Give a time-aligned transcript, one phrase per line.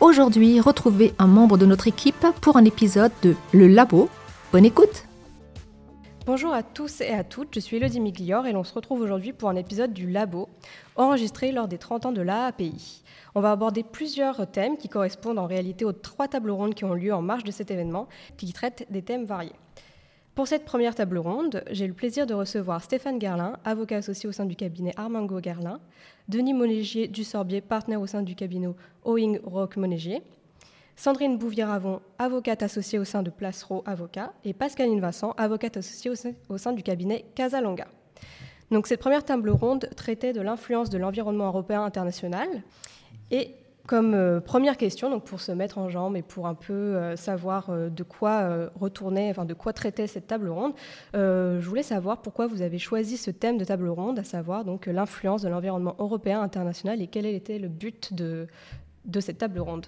[0.00, 4.08] Aujourd'hui, retrouvez un membre de notre équipe pour un épisode de Le Labo.
[4.52, 5.04] Bonne écoute
[6.26, 9.32] Bonjour à tous et à toutes, je suis Elodie Miglior et l'on se retrouve aujourd'hui
[9.32, 10.48] pour un épisode du Labo,
[10.96, 13.04] enregistré lors des 30 ans de l'AAPI.
[13.34, 16.94] On va aborder plusieurs thèmes qui correspondent en réalité aux trois tables rondes qui ont
[16.94, 19.52] lieu en marge de cet événement, qui traitent des thèmes variés.
[20.34, 24.32] Pour cette première table ronde, j'ai le plaisir de recevoir Stéphane Gerlin, avocat associé au
[24.32, 25.78] sein du cabinet Armango Gerlin,
[26.26, 28.66] Denis Monégier du Sorbier, partenaire au sein du cabinet
[29.04, 30.22] Owing Rock Monégier,
[30.96, 36.10] Sandrine Bouvier-Ravon, avocate associée au sein de Placero Avocat, et Pascaline Vincent, avocate associée
[36.48, 37.86] au sein du cabinet Casalonga.
[38.72, 42.48] Donc cette première table ronde traitait de l'influence de l'environnement européen international
[43.30, 43.54] et
[43.86, 47.16] comme euh, première question, donc pour se mettre en jambe et pour un peu euh,
[47.16, 50.72] savoir euh, de quoi retourner, enfin de quoi traiter cette table ronde,
[51.12, 54.86] je voulais savoir pourquoi vous avez choisi ce thème de table ronde, à savoir donc
[54.86, 58.46] l'influence de l'environnement européen international et quel était le but de,
[59.20, 59.86] cette table ronde.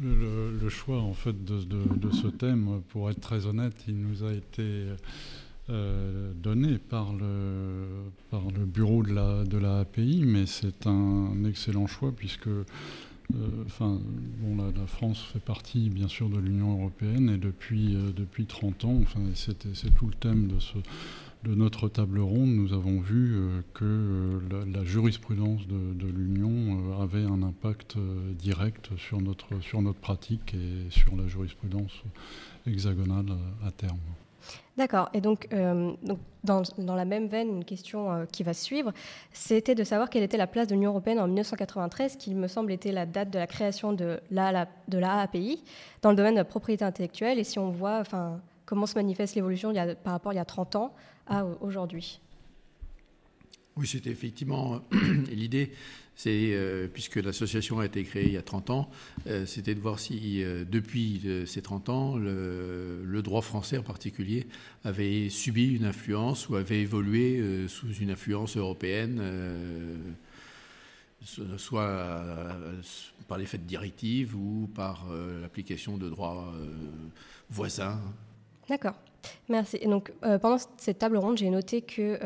[0.00, 4.86] Le, choix en fait de, ce thème, pour être très honnête, il nous a été
[5.72, 7.86] euh, donné par le,
[8.30, 12.64] par le bureau de la, de la API, mais c'est un excellent choix puisque euh,
[13.80, 18.84] bon, la, France fait partie bien sûr de l'Union européenne et depuis, euh, depuis 30
[18.84, 19.00] ans,
[19.34, 20.76] c'est tout le thème de, ce,
[21.44, 23.34] de notre table ronde, nous avons vu
[23.72, 27.96] que la, jurisprudence de, de l'Union avait un impact
[28.38, 32.02] direct sur notre, sur notre pratique et sur la jurisprudence
[32.66, 33.98] hexagonale à terme.
[34.78, 35.10] D'accord.
[35.12, 35.92] Et donc, euh,
[36.44, 36.62] dans,
[36.94, 38.92] la même veine, une question euh, qui va suivre,
[39.32, 42.72] c'était de savoir quelle était la place de l'Union européenne en 1993, qui me semble
[42.72, 44.66] était la date de la création de la,
[45.20, 45.62] API
[46.00, 49.34] dans le domaine de la propriété intellectuelle, et si on voit enfin, comment se manifeste
[49.34, 50.94] l'évolution par rapport il y a 30 ans
[51.28, 52.20] à aujourd'hui?
[53.76, 54.82] Oui, c'était effectivement
[55.30, 55.72] l'idée,
[56.14, 58.90] c'est euh, puisque l'association a été créée il y a 30 ans,
[59.26, 64.46] euh, c'était de voir si euh, depuis ces 30 ans, le, droit français en particulier
[64.84, 69.22] avait subi une influence ou avait évolué sous une influence européenne,
[71.56, 72.18] soit
[73.28, 75.06] par l'effet de directives ou par
[75.40, 76.52] l'application de droits
[77.48, 78.00] voisins.
[78.68, 78.94] D'accord.
[79.48, 79.78] Merci.
[79.80, 82.18] Et donc, pendant cette table ronde, j'ai noté que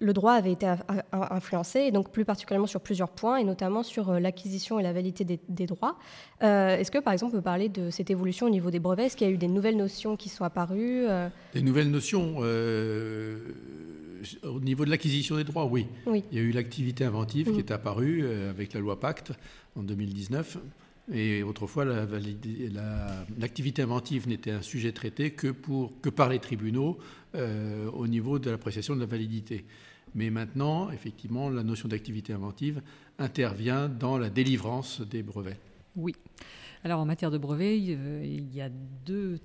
[0.00, 0.72] le droit avait été
[1.12, 4.92] influencé, et donc plus particulièrement sur plusieurs points, et notamment sur euh, l'acquisition et la
[4.92, 5.98] validité des, droits.
[6.42, 9.06] Euh, est-ce que, par exemple, on peut parler de cette évolution au niveau des brevets?
[9.06, 11.06] Est-ce qu'il y a eu des nouvelles notions qui sont apparues
[11.52, 12.42] Des nouvelles notions Au
[14.60, 15.86] niveau de l'acquisition des droits, oui.
[16.06, 16.22] oui.
[16.30, 19.32] Il y a eu l'activité inventive qui est apparue avec la loi Pacte
[19.76, 20.58] en 2019.
[21.12, 21.84] Et autrefois,
[23.38, 26.98] l'activité inventive n'était un sujet traité que, pour, que par les tribunaux
[27.34, 29.64] euh, au niveau de l'appréciation de la validité.
[30.14, 32.82] Mais maintenant, effectivement, la notion d'activité inventive
[33.18, 35.58] intervient dans la délivrance des brevets.
[35.96, 36.14] Oui.
[36.84, 38.68] Alors en matière de brevets, il y a
[39.04, 39.40] deux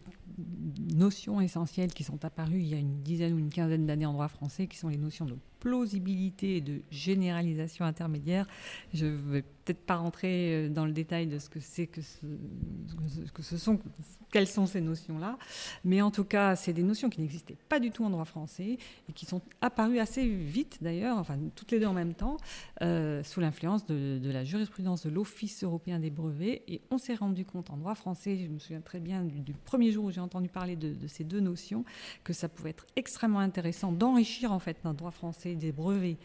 [0.94, 4.14] notions essentielles qui sont apparues il y a une dizaine ou une quinzaine d'années en
[4.14, 8.46] droit français, qui sont les notions de plausibilité et de généralisation intermédiaire.
[8.94, 12.02] Je ne vais peut-être pas rentrer euh, dans le détail de ce que c'est que
[12.02, 13.80] ce, sont,
[14.30, 15.38] quelles sont ces notions-là,
[15.86, 18.78] mais en tout cas, c'est des notions qui n'existaient pas du tout en droit français
[19.10, 22.38] et qui sont apparues assez vite d'ailleurs, enfin toutes les deux en même temps,
[22.82, 26.64] euh, sous l'influence de, la jurisprudence de l'Office européen des brevets.
[26.68, 29.92] Et on s'est rendu compte en droit français, je me souviens très bien du, premier
[29.92, 31.86] jour où j'ai entendu parler de, ces deux notions,
[32.24, 36.18] que ça pouvait être extrêmement intéressant d'enrichir en fait notre droit français des brevets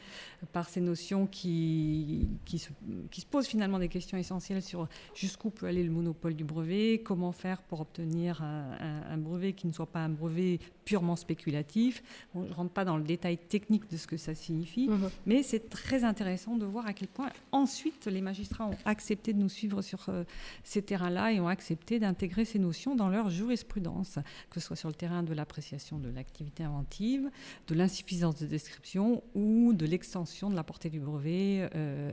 [0.53, 5.91] par ces notions qui, se posent finalement des questions essentielles sur jusqu'où peut aller le
[5.91, 10.61] monopole du brevet, comment faire pour obtenir un, brevet qui ne soit pas un brevet
[10.89, 12.03] purement spéculatif.
[12.35, 15.11] je ne rentre pas dans le détail technique de ce que ça signifie, mhm.
[15.27, 19.39] mais c'est très intéressant de voir à quel point ensuite les magistrats ont accepté de
[19.39, 20.25] nous suivre sur euh,
[20.65, 24.19] ces terrains-là et ont accepté d'intégrer ces notions dans leur jurisprudence,
[24.49, 27.29] que ce soit sur le terrain de l'appréciation de l'activité inventive,
[27.67, 32.11] de l'insuffisance de description ou de l'extension de la portée du brevet euh,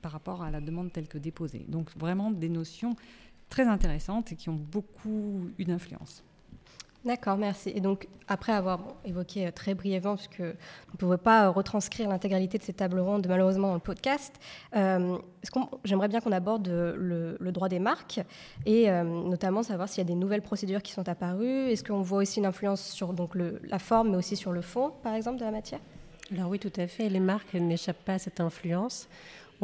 [0.00, 1.66] par rapport à la demande telle que déposée.
[1.68, 2.96] Donc vraiment des notions
[3.50, 6.24] très intéressantes et qui ont beaucoup eu d'influence.
[7.04, 7.72] D'accord, merci.
[7.74, 12.08] Et donc, après avoir évoqué euh, très brièvement, puisque on ne pouvait pas euh, retranscrire
[12.08, 14.32] l'intégralité de ces tables rondes, malheureusement, dans le podcast,
[14.76, 15.18] euh,
[15.84, 18.20] j'aimerais bien qu'on aborde le, droit des marques
[18.64, 21.70] et notamment savoir s'il y a des nouvelles procédures qui sont apparues.
[21.70, 24.92] Est-ce qu'on voit aussi une influence sur donc, la forme, mais aussi sur le fond,
[25.02, 25.80] par exemple, de la matière?
[26.32, 27.08] Alors oui, tout à fait.
[27.10, 29.08] Les marques n'échappent pas à cette influence.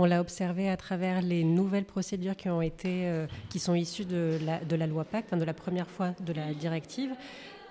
[0.01, 4.05] On l'a observé à travers les nouvelles procédures qui ont été, euh, qui sont issues
[4.05, 4.39] de
[4.71, 7.11] la, loi Pacte, de la première fois de la directive.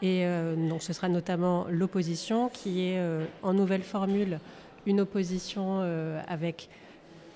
[0.02, 4.42] Et euh, ce sera notamment l'opposition qui est euh, en nouvelle formule
[4.86, 5.82] une opposition
[6.28, 6.70] avec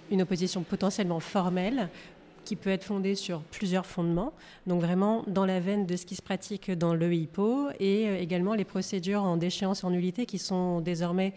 [0.09, 1.89] une opposition potentiellement formelle
[2.45, 4.31] qui peut être fondée sur plusieurs fondements,
[4.67, 8.53] donc vraiment dans la veine de ce qui se pratique dans le HIPO et également
[8.53, 11.33] les procédures en déchéance et en nullité qui sont désormais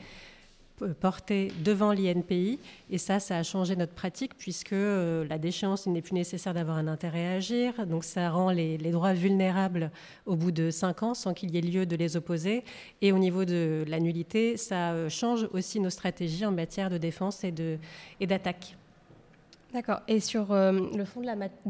[1.01, 2.59] porté devant l'INPI.
[2.91, 6.55] Et ça, ça a changé notre pratique puisque euh, la déchéance, il n'est plus nécessaire
[6.55, 7.87] d'avoir un intérêt à agir.
[7.87, 9.91] Donc ça rend les, droits vulnérables
[10.27, 12.65] au bout de cinq ans sans qu'il y ait lieu de les opposer.
[13.03, 16.99] Et au niveau de la nullité, ça euh, change aussi nos stratégies en matière de
[16.99, 18.77] défense et d'attaque.
[19.75, 20.03] D'accord.
[20.07, 21.27] Et sur euh, le fond de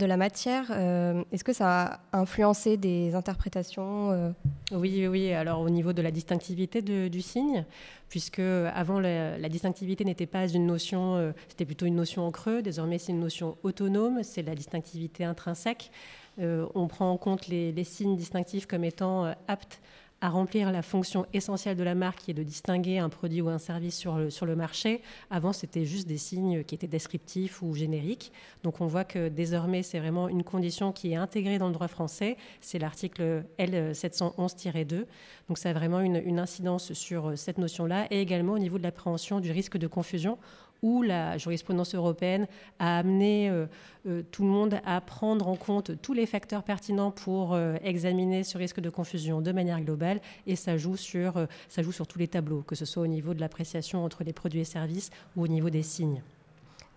[0.06, 4.30] la, matière, euh, est-ce que ça a influencé des interprétations euh?
[4.72, 5.32] Oui, oui.
[5.32, 7.64] Alors au niveau de la distinctivité du signe,
[8.10, 12.60] puisque avant la, distinctivité n'était pas une notion, c'était plutôt une notion en creux.
[12.60, 14.22] Désormais, c'est une notion autonome.
[14.22, 15.90] C'est la distinctivité intrinsèque.
[16.38, 19.80] on prend en compte les, signes distinctifs comme étant aptes
[20.20, 23.48] à remplir la fonction essentielle de la marque qui est de distinguer un produit ou
[23.48, 25.02] un service sur le, sur le marché.
[25.30, 28.32] Avant, c'était juste des signes qui étaient descriptifs ou génériques.
[28.62, 31.88] Donc on voit que désormais, c'est vraiment une condition qui est intégrée dans le droit
[31.88, 32.36] français.
[32.60, 35.04] C'est l'article L711-2.
[35.48, 38.82] Donc ça a vraiment une, une incidence sur cette notion-là et également au niveau de
[38.82, 40.38] l'appréhension du risque de confusion
[40.84, 42.46] où la jurisprudence européenne
[42.78, 43.64] a amené euh,
[44.06, 48.44] euh, tout le monde à prendre en compte tous les facteurs pertinents pour euh, examiner
[48.44, 52.18] ce risque de confusion de manière globale et ça joue, sur, ça joue sur tous
[52.18, 55.44] les tableaux, que ce soit au niveau de l'appréciation entre les produits et services ou
[55.44, 56.22] au niveau des signes.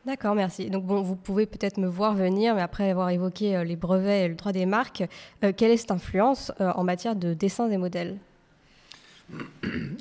[0.05, 0.69] D'accord, merci.
[0.69, 4.27] Donc bon, vous pouvez peut-être me voir venir, mais après avoir évoqué les brevets et
[4.27, 5.03] le droit des marques,
[5.55, 8.17] quelle est cette influence en matière de dessins et modèles?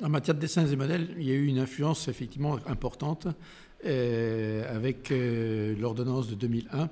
[0.03, 3.27] En matière de dessins et modèles, il y a eu une influence effectivement importante
[3.83, 6.89] avec euh, l'ordonnance de 2001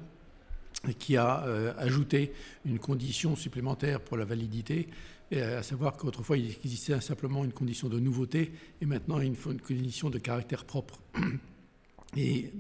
[1.00, 2.32] qui a euh, ajouté
[2.64, 4.88] une condition supplémentaire pour la validité,
[5.32, 10.20] à savoir qu'autrefois il existait simplement une condition de nouveauté et maintenant une condition de
[10.20, 11.02] caractère propre.
[12.18, 12.52] Et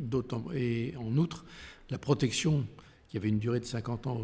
[0.98, 1.45] en outre,
[1.89, 2.68] la protection,
[3.07, 4.21] qui avait une durée de 50 ans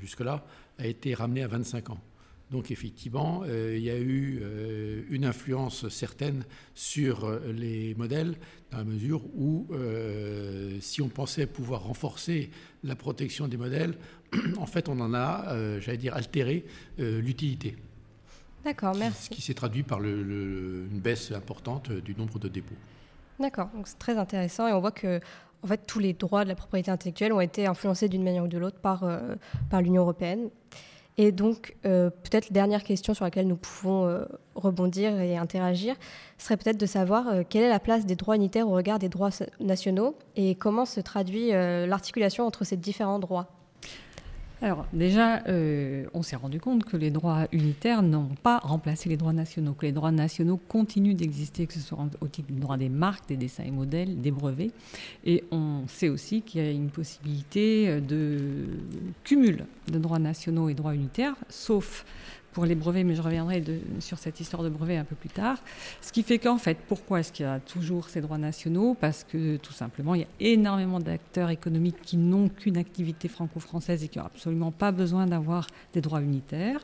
[0.00, 0.44] jusque-là,
[0.78, 2.00] a été ramenée à 25 ans.
[2.50, 6.44] Donc effectivement, euh, il y a eu euh, une influence certaine
[6.74, 8.36] sur euh, les modèles,
[8.70, 9.66] dans la mesure où
[10.80, 12.50] si on pensait pouvoir renforcer
[12.84, 13.96] la protection des modèles,
[14.58, 16.64] en fait on en a, j'allais dire, altéré
[16.98, 17.76] l'utilité.
[18.64, 19.24] D'accord, merci.
[19.24, 22.74] Ce qui s'est traduit par une baisse importante du nombre de dépôts.
[23.38, 25.20] D'accord, donc c'est très intéressant et on voit que
[25.62, 28.48] en fait, tous les droits de la propriété intellectuelle ont été influencés d'une manière ou
[28.48, 29.04] de l'autre par,
[29.70, 30.50] par l'Union européenne.
[31.18, 34.24] Et donc, euh, peut-être dernière question sur laquelle nous pouvons euh,
[34.54, 35.94] rebondir et interagir,
[36.36, 39.08] serait peut-être de savoir euh, quelle est la place des droits unitaires au regard des
[39.08, 43.55] droits nationaux et comment se traduit l'articulation entre ces différents droits?
[44.62, 49.18] Alors déjà, euh, on s'est rendu compte que les droits unitaires n'ont pas remplacé les
[49.18, 52.78] droits nationaux, que les droits nationaux continuent d'exister, que ce soit au titre du droit
[52.78, 54.72] des marques, des dessins et modèles, des brevets.
[55.24, 58.64] Et on sait aussi qu'il y a une possibilité de
[59.24, 62.06] cumul de droits nationaux et droits unitaires, sauf
[62.56, 63.62] pour les brevets, mais je reviendrai
[64.00, 65.58] sur cette histoire de brevets un peu plus tard.
[66.00, 68.96] Ce qui fait qu'en fait, pourquoi est-ce qu'il y a toujours ces droits nationaux?
[68.98, 74.02] Parce que tout simplement, il y a énormément d'acteurs économiques qui n'ont qu'une activité franco-française
[74.04, 76.80] et qui n'ont absolument pas besoin d'avoir des droits unitaires.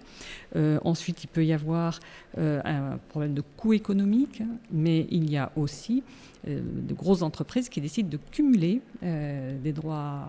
[0.57, 2.00] Euh, ensuite, il peut y avoir
[2.37, 6.02] euh, un problème de coût économique, mais il y a aussi
[6.45, 10.27] de grosses entreprises qui décident de cumuler euh, des droits,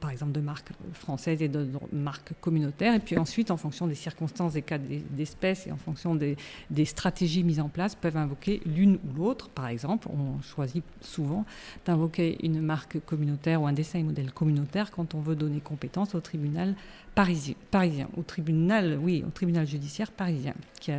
[0.00, 2.94] par exemple, de marques françaises et de, marques communautaires.
[2.94, 6.36] Et puis ensuite, en fonction des circonstances, des cas d'espèces et en fonction des,
[6.84, 9.48] stratégies mises en place, peuvent invoquer l'une ou l'autre.
[9.50, 11.44] Par exemple, on choisit souvent
[11.86, 16.14] d'invoquer une marque communautaire ou un dessin et modèle communautaire quand on veut donner compétence
[16.14, 16.74] au tribunal
[17.14, 20.98] parisien, parisien, au tribunal, oui, au tribunal judiciaire parisien, qui a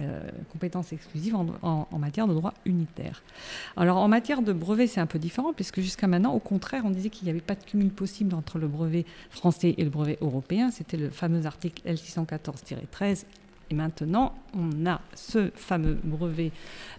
[0.51, 3.23] compétence exclusive en, en matière de droit unitaire.
[3.75, 6.89] Alors en matière de brevet, c'est un peu différent, puisque jusqu'à maintenant, au contraire, on
[6.89, 10.17] disait qu'il n'y avait pas de cumul possible entre le brevet français et le brevet
[10.21, 10.71] européen.
[10.71, 13.25] C'était le fameux article L614-13
[13.73, 16.51] Et maintenant, on a ce fameux brevet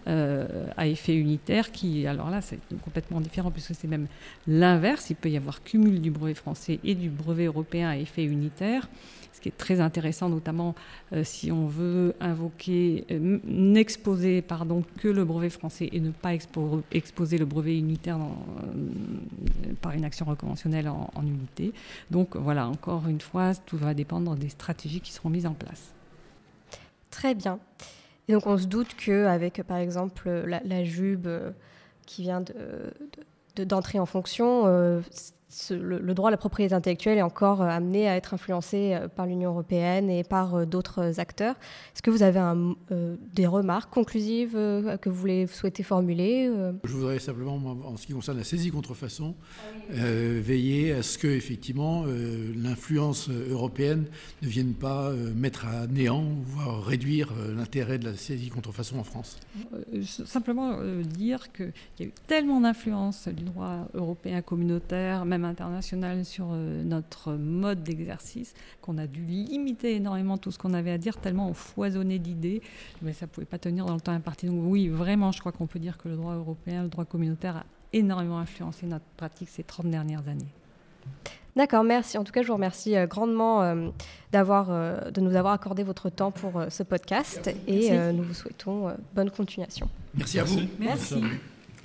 [0.07, 4.07] euh, à effet unitaire qui, alors là, c'est complètement différent puisque c'est même
[4.45, 5.09] l'inverse.
[5.09, 8.89] Il peut y avoir cumul du brevet français et du brevet européen à effet unitaire
[9.31, 10.75] ce qui est très intéressant, notamment
[11.11, 16.33] euh, si on veut invoquer, euh, n'exposer pardon, que le brevet français et ne pas
[16.33, 18.17] exposer le brevet unitaire
[19.81, 21.73] par une action reconventionnelle en, en unité.
[22.11, 25.94] Donc voilà, encore une fois, tout va dépendre des stratégies qui seront mises en place.
[27.15, 27.59] Très bien.
[28.27, 31.51] Et donc on se doute qu'avec par exemple la, la JUB euh,
[32.05, 32.43] qui vient
[33.55, 35.01] d'entrer de, en fonction,
[35.71, 39.25] le, droit à la propriété intellectuelle est encore euh, amené à être influencé euh, par
[39.25, 41.55] l'Union européenne et par euh, d'autres acteurs.
[41.93, 42.41] Est-ce que vous avez
[43.33, 46.51] des remarques conclusives que vous voulez souhaiter formuler
[46.83, 49.35] Je voudrais simplement, en ce qui concerne la saisie contrefaçon,
[49.89, 52.05] veiller à ce que effectivement
[52.55, 54.05] l'influence européenne
[54.41, 59.39] ne vienne pas mettre à néant, voire réduire l'intérêt de la saisie contrefaçon en France.
[60.03, 66.47] simplement dire qu'il y a eu tellement d'influence du droit européen communautaire, même international sur
[66.51, 71.17] euh, notre mode d'exercice qu'on a dû limiter énormément tout ce qu'on avait à dire,
[71.17, 72.61] tellement on foisonnait d'idées,
[73.01, 74.47] mais ça ne pouvait pas tenir dans le temps imparti.
[74.47, 77.57] Donc oui, vraiment, je crois qu'on peut dire que le droit européen, le droit communautaire
[77.57, 80.53] a énormément influencé notre pratique ces 30 dernières années.
[81.55, 82.17] D'accord, merci.
[82.17, 83.89] En tout cas, je vous remercie euh, grandement euh,
[84.33, 84.67] d'avoir,
[85.11, 89.89] de nous avoir accordé votre temps pour ce podcast et nous vous souhaitons bonne continuation.
[90.13, 90.59] Merci à vous.
[90.79, 91.15] merci.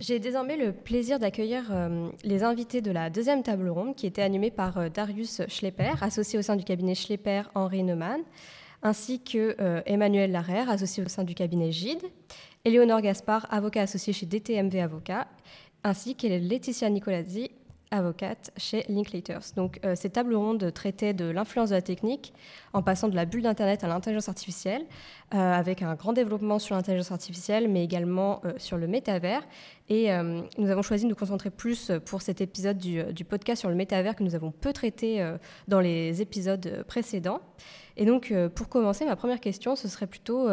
[0.00, 4.22] J'ai désormais le plaisir d'accueillir euh, les invités de la deuxième table ronde qui était
[4.22, 8.22] animée par euh, Darius Schlepper, associé au sein du cabinet Schlepper Henri Neumann,
[8.82, 12.02] ainsi que euh, Emmanuel Larère, associé au sein du cabinet Gide,
[12.64, 15.28] Éléonore Gaspard, avocat associé chez DTMV Avocat,
[15.84, 17.50] ainsi que Laetitia Nicolazzi,
[17.90, 19.52] avocate chez Linklaters.
[19.56, 22.32] Donc, euh, ces tables rondes traitaient de l'influence de la technique
[22.72, 24.86] en passant de la bulle d'Internet à l'intelligence artificielle,
[25.30, 29.46] avec un grand développement sur l'intelligence artificielle, mais également euh, sur le métavers.
[29.88, 30.08] Et
[30.56, 34.14] nous avons choisi de nous concentrer plus pour cet épisode du, podcast sur le métavers
[34.14, 35.20] que nous avons peu traité
[35.66, 37.40] dans les épisodes précédents.
[37.96, 40.46] Et donc, pour commencer, ma première question, ce serait plutôt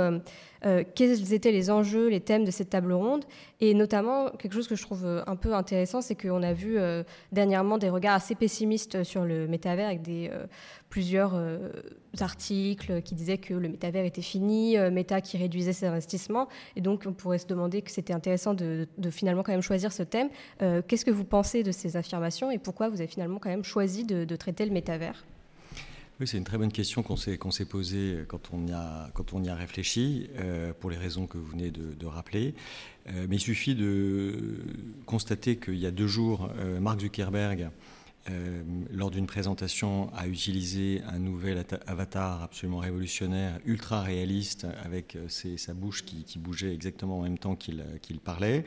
[0.66, 3.26] euh, quels étaient les enjeux, les thèmes de cette table ronde?
[3.60, 6.78] Et notamment, quelque chose que je trouve euh, un peu intéressant, c'est qu'on a vu
[6.78, 10.32] euh, dernièrement des regards assez pessimistes sur le métavers avec des,
[10.90, 11.40] plusieurs
[12.20, 16.48] articles qui disaient que le métavers était fini, Meta qui réduisait ses investissements.
[16.76, 20.04] Et donc, on pourrait se demander que c'était intéressant de, finalement quand même choisir ce
[20.04, 20.30] thème.
[20.60, 24.06] Qu'est-ce que vous pensez de ces affirmations et pourquoi vous avez finalement quand même choisi
[24.06, 25.26] de traiter le métavers?
[26.20, 29.44] Oui, c'est une très bonne question qu'on s'est, posée quand on y a, quand on
[29.44, 32.56] y a réfléchi, euh, pour les raisons que vous venez de, rappeler.
[33.08, 34.58] Euh, mais il suffit de
[35.06, 37.70] constater qu'il y a deux jours, euh, Mark Zuckerberg,
[38.92, 46.04] lors d'une présentation, a utilisé un nouvel avatar absolument révolutionnaire, ultra réaliste, avec sa bouche
[46.04, 48.66] qui, bougeait exactement en même temps qu'il, qu'il parlait.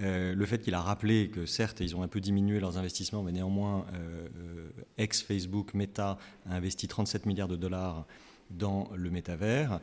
[0.00, 3.22] Euh, le fait qu'il a rappelé que certes, ils ont un peu diminué leurs investissements,
[3.22, 6.18] mais néanmoins, euh, euh, ex-Facebook, Meta,
[6.48, 8.06] a investi 37 milliards de dollars
[8.50, 9.80] dans le métavers.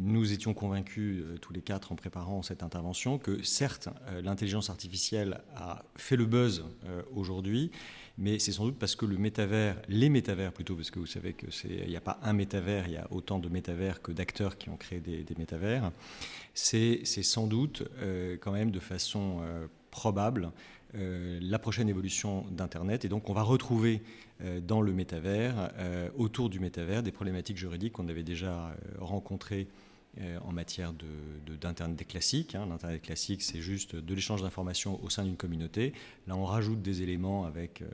[0.00, 3.88] Nous étions convaincus, tous les quatre, en préparant cette intervention, que certes,
[4.22, 6.64] l'intelligence artificielle a fait le buzz
[7.16, 7.72] aujourd'hui,
[8.18, 11.34] mais c'est sans doute parce que le métavers, les métavers plutôt, parce que vous savez
[11.34, 14.68] qu'il n'y a pas un métavers, il y a autant de métavers que d'acteurs qui
[14.68, 15.90] ont créé des, métavers,
[16.54, 20.50] c'est sans doute euh, quand même de façon euh, probable
[20.94, 23.04] euh, la prochaine évolution d'Internet.
[23.04, 24.02] Et donc on va retrouver
[24.66, 25.70] dans le métavers,
[26.16, 29.68] autour du métavers, des problématiques juridiques qu'on avait déjà rencontrées
[30.44, 30.92] en matière
[31.60, 32.54] d'Internet de, classique.
[32.54, 32.66] Hein.
[32.68, 35.94] L'Internet classique, c'est juste de l'échange d'informations au sein d'une communauté.
[36.26, 37.86] Là, on rajoute des éléments avec euh,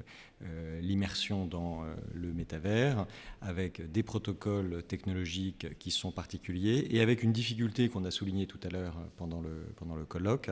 [0.42, 3.06] euh, l'immersion dans le métavers,
[3.40, 8.60] avec des protocoles technologiques qui sont particuliers et avec une difficulté qu'on a soulignée tout
[8.64, 10.50] à l'heure pendant le, pendant le colloque,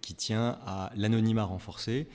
[0.00, 2.06] qui tient à l'anonymat renforcé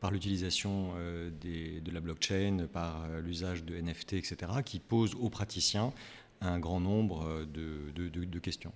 [0.00, 0.92] par l'utilisation
[1.40, 5.92] de la blockchain, par l'usage de NFT, etc., qui pose aux praticiens
[6.40, 8.72] un grand nombre euh, de, questions.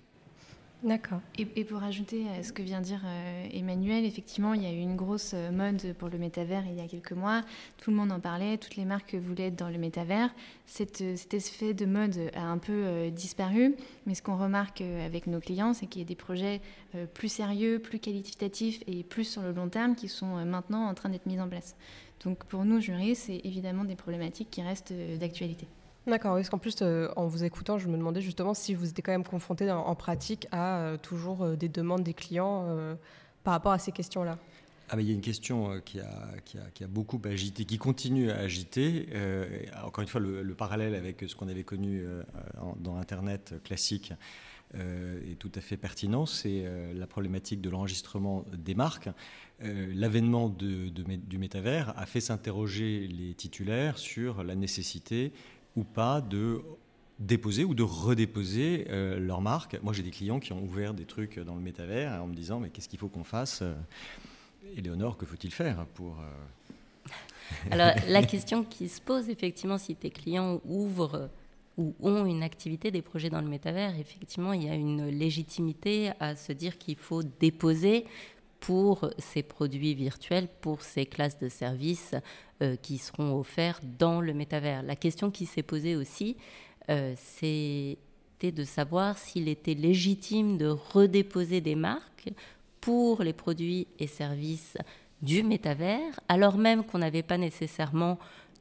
[0.82, 1.20] D'accord.
[1.38, 4.80] Et, pour ajouter à ce que vient dire euh, Emmanuel, effectivement, il y a eu
[4.80, 7.42] une grosse euh, mode pour le métavers il y a quelques mois.
[7.78, 10.34] Tout le monde en parlait, toutes les marques voulaient être dans le métavers.
[10.66, 13.76] Cet, cet effet de mode a un peu disparu,
[14.06, 16.60] mais ce qu'on remarque avec nos clients, c'est qu'il y a des projets
[17.14, 21.10] plus sérieux, plus qualitatifs et plus sur le long terme qui sont maintenant en train
[21.10, 21.76] d'être mis en place.
[22.24, 25.68] Donc pour nous, juristes, c'est évidemment des problématiques qui restent d'actualité.
[26.06, 29.02] D'accord, parce qu'en plus, euh, en vous écoutant, je me demandais justement si vous étiez
[29.02, 32.66] quand même confronté en, pratique à euh, toujours euh, des demandes des clients
[33.44, 34.38] par rapport à ces questions-là.
[34.88, 39.08] ah ben, il y a une question qui a, beaucoup agité, qui continue à agiter.
[39.84, 42.04] encore une fois, le, le, parallèle avec ce qu'on avait connu
[42.80, 44.12] dans Internet classique
[44.74, 46.26] est tout à fait pertinent.
[46.26, 49.08] C'est la problématique de l'enregistrement des marques.
[49.60, 55.32] L'avènement du métavers a fait s'interroger les titulaires sur la nécessité
[55.76, 56.62] ou pas de
[57.18, 59.78] déposer ou de redéposer euh, leur marque.
[59.82, 62.60] Moi, j'ai des clients qui ont ouvert des trucs dans le métavers en me disant
[62.60, 63.62] mais qu'est-ce qu'il faut qu'on fasse
[64.76, 67.10] Éléonore, que faut-il faire pour euh,
[67.70, 71.28] Alors, la question qui se pose effectivement, si tes clients ouvrent
[71.78, 76.12] ou ont une activité, des projets dans le métavers, effectivement, il y a une légitimité
[76.20, 78.04] à se dire qu'il faut déposer
[78.62, 82.14] pour ces produits virtuels, pour ces classes de services
[82.62, 84.84] euh, qui seront offerts dans le métavers.
[84.84, 86.36] La question qui s'est posée aussi,
[86.88, 92.30] euh, c'était de savoir s'il était légitime de redéposer des marques
[92.80, 94.76] pour les produits et services
[95.22, 98.16] du métavers, alors même qu'on n'avait pas nécessairement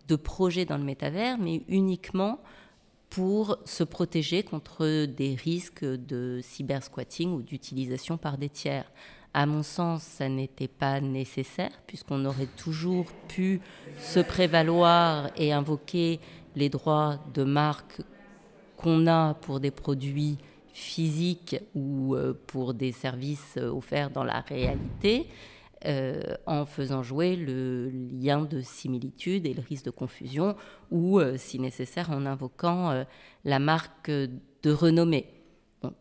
[0.07, 2.39] de projet dans le métavers, mais uniquement
[3.11, 8.91] pour se protéger contre des risques de cybersquatting ou d'utilisation par des tiers.
[9.33, 13.61] À mon sens, ça n'était pas nécessaire, puisqu'on aurait toujours pu
[13.97, 16.19] se prévaloir et invoquer
[16.55, 18.01] les droits de marque
[18.75, 20.37] qu'on a pour des produits
[20.73, 25.27] physiques ou euh, pour des services euh, offerts dans la réalité,
[25.85, 30.55] euh, en faisant jouer le lien de similitude et le risque de confusion,
[30.91, 33.05] ou, si nécessaire, en invoquant
[33.45, 35.40] la marque de renommée.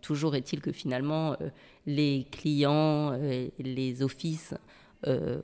[0.01, 1.37] Toujours est-il que finalement,
[1.87, 3.13] les clients,
[3.59, 4.55] les offices
[5.07, 5.43] ont,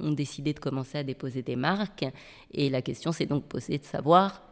[0.00, 2.04] ont, décidé de commencer à déposer des marques,
[2.52, 4.42] et la question s'est donc posée de savoir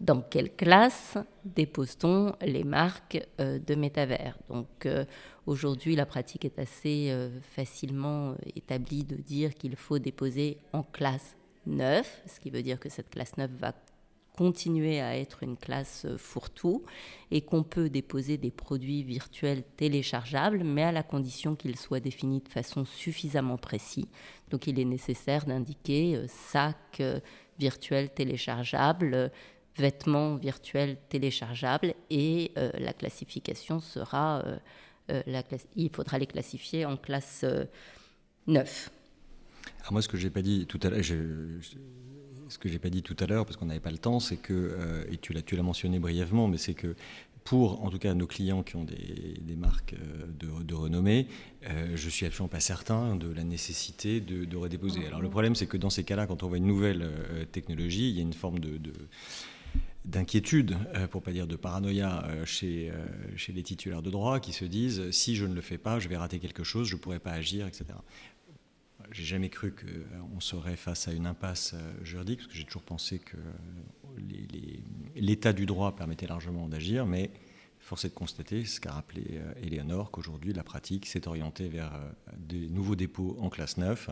[0.00, 4.38] dans quelle classe dépose-t-on les marques euh, de métavers.
[4.48, 5.04] Donc euh,
[5.46, 11.36] aujourd'hui, la pratique est assez euh, facilement établie de dire qu'il faut déposer en classe
[11.66, 13.74] 9, ce qui veut dire que cette classe 9 va
[14.38, 16.84] continuer à être une classe fourre-tout
[17.32, 22.40] et qu'on peut déposer des produits virtuels téléchargeables, mais à la condition qu'ils soient définis
[22.40, 24.06] de façon suffisamment précise.
[24.50, 27.02] Donc il est nécessaire d'indiquer sac
[27.58, 29.32] virtuel téléchargeable,
[29.76, 34.58] vêtements virtuels téléchargeables et euh, la classification sera, euh,
[35.10, 35.42] euh,
[35.74, 37.44] il faudra les classifier en classe
[38.46, 38.90] 9.
[39.80, 41.02] Alors moi, ce que j'ai pas dit tout à l'heure,
[42.48, 44.36] ce que j'ai pas dit tout à l'heure, parce qu'on n'avait pas le temps, c'est
[44.36, 46.94] que, et tu l'as, tu l'as mentionné brièvement, mais c'est que
[47.44, 49.94] pour, en tout cas, nos clients qui ont des, des marques
[50.38, 51.26] de, de renommée,
[51.94, 55.06] je suis absolument pas certain de la nécessité de, redéposer.
[55.06, 57.10] Alors le problème, c'est que dans ces cas-là, quand on voit une nouvelle
[57.52, 58.92] technologie, il y a une forme de, de
[60.08, 62.96] d'inquiétude, euh, pour pas dire de paranoïa euh, chez, euh,
[63.36, 66.08] chez les titulaires de droit qui se disent si je ne le fais pas, je
[66.08, 67.84] vais rater quelque chose, je ne pourrai pas agir, etc.
[69.10, 73.18] J'ai jamais cru qu'on serait face à une impasse juridique, parce que j'ai toujours pensé
[73.18, 73.36] que
[75.14, 77.30] l'état du droit permettait largement d'agir, mais
[77.80, 81.92] force est de constater, ce qu'a rappelé Eleonore, qu'aujourd'hui la pratique s'est orientée vers
[82.36, 84.10] des nouveaux dépôts en classe 9,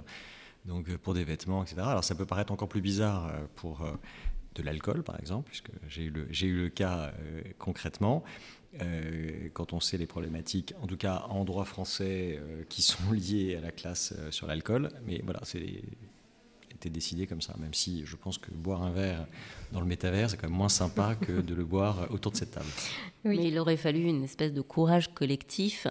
[0.65, 1.83] donc pour des vêtements, etc.
[1.83, 3.87] Alors ça peut paraître encore plus bizarre pour
[4.57, 8.25] de l'alcool, par exemple, puisque j'ai eu le, cas euh, concrètement.
[8.83, 13.11] Euh, quand on sait les problématiques, en tout cas en droit français, euh, qui sont
[13.13, 14.91] liées à la classe sur l'alcool.
[15.07, 15.83] Mais voilà, c'est
[16.71, 19.27] été décidé comme ça, même si je pense que boire un verre
[19.73, 22.51] dans le métavers, c'est quand même moins sympa que de le boire autour de cette
[22.51, 22.67] table.
[23.25, 23.39] Oui.
[23.39, 25.87] Mais il aurait fallu une espèce de courage collectif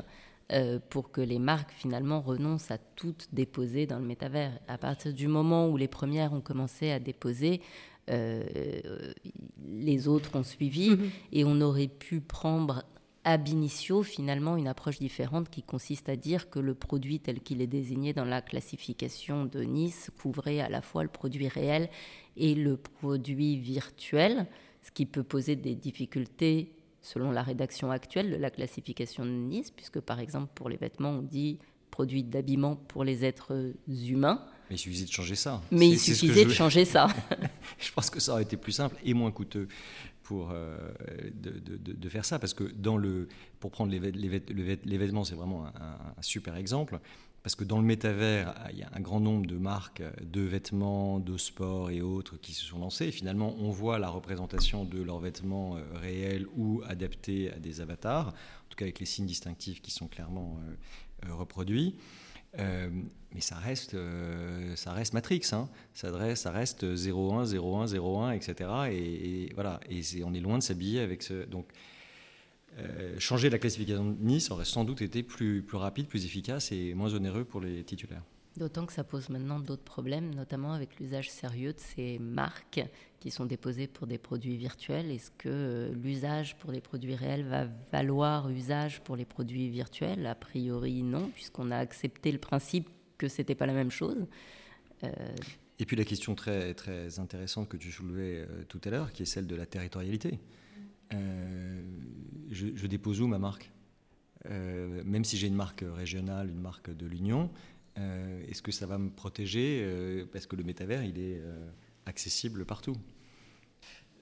[0.92, 4.52] pour que les marques finalement renoncent à toutes déposer dans le métavers.
[4.68, 10.44] À partir du moment où les premières ont commencé à déposer, euh, les autres ont
[10.44, 11.10] suivi mhm.
[11.32, 12.84] et on aurait pu prendre
[13.26, 17.60] ab initio finalement une approche différente qui consiste à dire que le produit tel qu'il
[17.60, 21.90] est désigné dans la classification de Nice couvrait à la fois le produit réel
[22.38, 24.46] et le produit virtuel,
[24.84, 29.72] ce qui peut poser des difficultés selon la rédaction actuelle de la classification de Nice,
[29.72, 31.58] puisque par exemple pour les vêtements on dit
[31.90, 34.46] produit d'habillement pour les êtres humains.
[34.70, 35.62] Mais il suffisait de changer ça.
[35.72, 37.08] Mais il suffisait de changer ça.
[37.80, 39.68] je pense que ça aurait été plus simple et moins coûteux
[40.26, 40.76] pour euh,
[41.36, 43.28] de, de, faire ça, parce que dans le,
[43.60, 47.00] pour prendre les, les, vêtements, c'est vraiment un, super exemple,
[47.44, 51.20] parce que dans le métavers, il y a un grand nombre de marques de vêtements,
[51.20, 53.06] de sport et autres qui se sont lancées.
[53.06, 57.80] Et finalement, on voit la représentation de leurs vêtements euh, réels ou adaptés à des
[57.80, 60.60] avatars, en tout cas avec les signes distinctifs qui sont clairement
[61.28, 61.96] euh, reproduits.
[62.60, 62.90] Euh,
[63.34, 65.70] mais ça reste, euh, ça reste Matrix, hein.
[65.94, 68.70] ça, reste, ça reste 01, 01, 01, etc.
[68.92, 71.46] Et, voilà, et on est loin de s'habiller avec ce.
[71.46, 71.68] Donc,
[73.20, 77.14] changer la classification de Nice aurait sans doute été plus rapide, plus efficace et moins
[77.14, 78.24] onéreux pour les titulaires.
[78.58, 82.82] D'autant que ça pose maintenant d'autres problèmes, notamment avec l'usage sérieux de ces marques
[83.26, 85.10] qui sont déposées pour des produits virtuels.
[85.10, 90.28] Est-ce que euh, l'usage pour les produits réels va valoir usage pour les produits virtuels?
[90.28, 94.28] A priori, non, puisqu'on a accepté le principe que c'était pas la même chose.
[95.04, 95.10] Euh,
[95.80, 99.24] Et puis la question très, très intéressante que tu soulevais euh, tout à l'heure, qui
[99.24, 100.38] est celle de la territorialité.
[101.10, 103.72] je, dépose où ma marque?
[104.48, 107.50] Même si j'ai une marque régionale, une marque de l'Union,
[107.96, 109.84] est-ce que ça va me protéger
[110.32, 111.42] parce que le métavers, il est
[112.06, 112.96] accessible partout?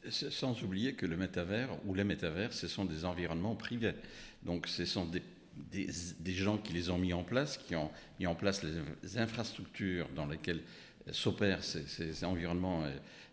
[0.10, 3.94] Sans oublier que le métavers ou les métavers, ce sont des environnements privés.
[4.44, 5.22] Donc ce sont des,
[5.72, 7.90] des, gens qui les ont mis en place, qui ont
[8.20, 10.62] mis en place les infrastructures dans lesquelles
[11.12, 12.84] s'opèrent ces, environnements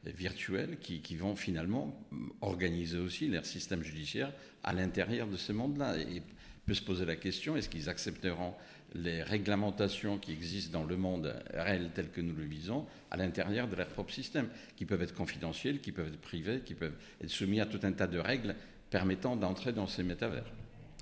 [0.04, 2.00] virtuels qui, qui, vont finalement
[2.40, 5.98] organiser aussi leur système judiciaire à l'intérieur de ce monde-là.
[5.98, 6.22] Et
[6.70, 8.54] peut se poser la question, est-ce qu'ils accepteront
[8.94, 13.68] les réglementations qui existent dans le monde réel tel que nous le visons à l'intérieur
[13.68, 17.30] de leur propre système, qui peuvent être confidentiels, qui peuvent être privés, qui peuvent être
[17.30, 18.54] soumis à tout un tas de règles
[18.90, 20.44] permettant d'entrer dans ces métavers.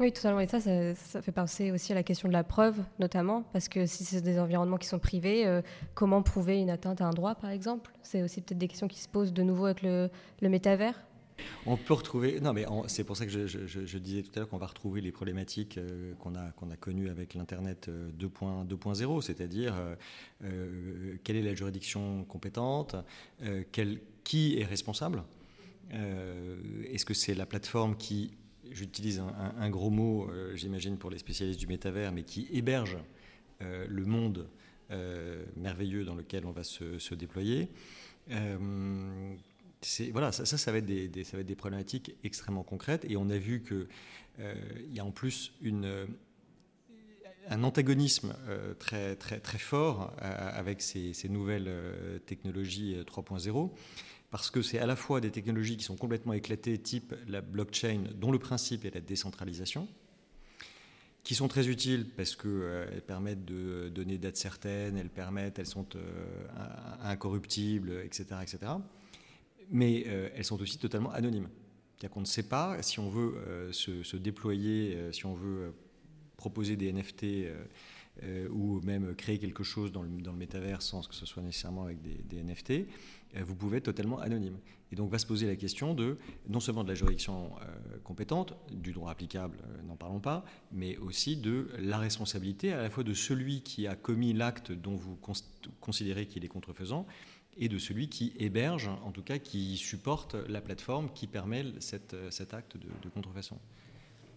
[0.00, 0.40] Oui, totalement.
[0.40, 3.84] Et ça, ça, fait penser aussi à la question de la preuve, notamment, parce que
[3.86, 5.60] si c'est des environnements qui sont privés, euh,
[5.94, 7.90] comment prouver une atteinte à un droit, par exemple?
[8.02, 10.08] C'est aussi peut-être des questions qui se posent de nouveau avec le,
[10.40, 10.94] le métavers?
[11.66, 12.40] On peut retrouver.
[12.40, 15.12] Non, mais c'est pour ça que je, disais tout à l'heure qu'on va retrouver les
[15.12, 19.74] problématiques euh, qu'on a, connues avec l'Internet 2.0, euh, c'est-à-dire
[20.44, 22.96] euh, quelle est la juridiction compétente,
[24.24, 25.24] qui est responsable.
[25.90, 28.32] Est-ce que c'est la plateforme qui,
[28.70, 29.22] j'utilise
[29.58, 32.98] un, gros mot, j'imagine, pour les spécialistes du métavers, mais qui héberge
[33.60, 34.48] le monde
[35.56, 37.68] merveilleux dans lequel on va se déployer
[40.12, 43.04] voilà, ça, ça, va être des, ça va être des problématiques extrêmement concrètes.
[43.08, 43.86] Et on a vu qu'il
[44.40, 44.54] euh,
[44.92, 46.06] y a en plus euh,
[47.48, 51.70] un antagonisme euh, très, très, très fort avec ces, nouvelles
[52.26, 53.70] technologies 3.0.
[54.30, 58.02] Parce que c'est à la fois des technologies qui sont complètement éclatées, type la blockchain,
[58.14, 59.88] dont le principe est la décentralisation,
[61.22, 65.86] qui sont très utiles parce qu'elles permettent de donner dates certaines, elles permettent, elles sont
[67.00, 68.72] incorruptibles, etc., etc
[69.70, 71.48] mais euh, elles sont aussi totalement anonymes.
[71.96, 75.74] C'est-à-dire qu'on ne sait pas si on veut euh, se, déployer, euh, si on veut
[76.36, 77.26] proposer des NFT
[78.50, 81.98] ou même créer quelque chose dans le, dans métavers sans que ce soit nécessairement avec
[82.00, 82.88] des, NFT,
[83.42, 84.58] vous pouvez être totalement anonyme.
[84.90, 86.16] Et donc va se poser la question de
[86.48, 87.52] non seulement de la juridiction
[88.02, 93.04] compétente, du droit applicable, n'en parlons pas, mais aussi de la responsabilité à la fois
[93.04, 95.16] de celui qui a commis l'acte dont vous
[95.80, 97.06] considérez qu'il est contrefaisant
[97.56, 102.54] et de celui qui héberge, en tout cas qui supporte la plateforme qui permet cet
[102.54, 103.56] acte de, contrefaçon.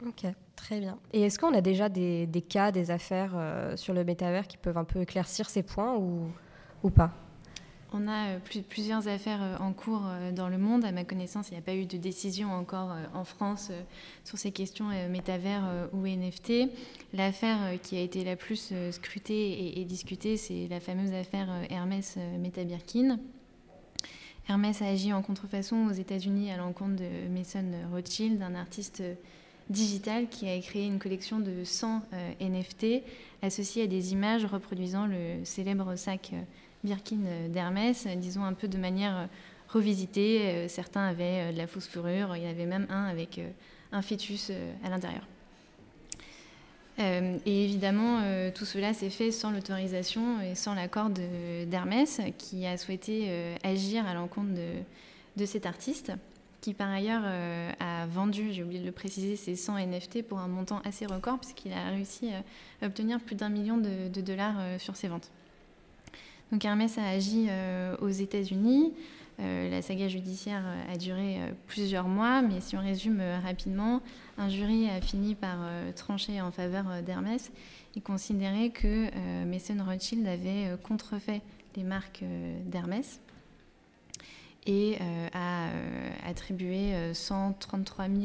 [0.05, 0.97] Ok, très bien.
[1.13, 4.77] Et est-ce qu'on a déjà des, cas, des affaires euh, sur le métavers qui peuvent
[4.77, 7.13] un peu éclaircir ces points ou pas?
[7.93, 10.85] On a euh, plusieurs affaires euh, en cours euh, dans le monde.
[10.85, 13.71] À ma connaissance, il n'y a pas eu de décision encore en France
[14.23, 16.69] sur ces questions métavers ou NFT.
[17.13, 23.19] L'affaire qui a été la plus scrutée et, discutée, c'est la fameuse affaire Hermès Metabirkin.
[24.49, 29.03] Hermès a agi en contrefaçon aux États-Unis à l'encontre de Mason Rothschild, un artiste
[29.69, 32.01] digital qui a créé une collection de 100
[32.39, 33.03] NFT
[33.41, 36.33] associés à des images reproduisant le célèbre sac
[36.83, 39.25] Birkin euh, d'Hermès, euh, disons un peu de manière euh,
[39.69, 40.67] revisitée.
[40.67, 43.39] Certains avaient de la fausse fourrure, il y avait même un avec
[43.93, 44.51] un fœtus
[44.83, 45.25] à l'intérieur.
[46.99, 48.19] et évidemment,
[48.53, 51.09] tout cela s'est fait sans l'autorisation et sans l'accord
[51.67, 54.49] d'Hermès, qui a souhaité agir à l'encontre
[55.37, 56.11] de, cet artiste,
[56.59, 57.23] qui par ailleurs
[57.79, 61.39] a vendu, j'ai oublié de le préciser, ses 100 NFT pour un montant assez record,
[61.39, 62.31] puisqu'il a réussi
[62.81, 65.31] à obtenir plus d'un million de dollars sur ses ventes.
[66.51, 68.93] Donc Hermès a agi euh, aux États-Unis.
[69.39, 74.01] Euh, la saga judiciaire a duré euh, plusieurs mois, mais si on résume rapidement,
[74.37, 75.57] un jury a fini par
[75.95, 77.51] trancher en faveur d'Hermès
[77.95, 79.09] et considérer que
[79.45, 81.41] Mason Rothschild avait contrefait
[81.75, 82.23] les marques
[82.65, 83.19] d'Hermès
[84.65, 84.97] et
[85.33, 85.67] a
[86.25, 88.19] attribué 133 000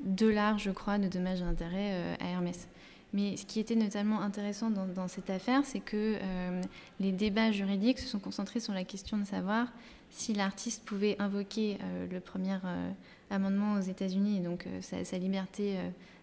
[0.00, 2.68] dollars, je crois, de dommages et intérêts à Hermès.
[3.12, 6.62] Mais ce qui était notamment intéressant dans, cette affaire, c'est que euh,
[7.00, 9.68] les débats juridiques se sont concentrés sur la question de savoir
[10.10, 12.90] si l'artiste pouvait invoquer euh, le premier euh,
[13.30, 15.76] amendement aux États-Unis, donc sa, liberté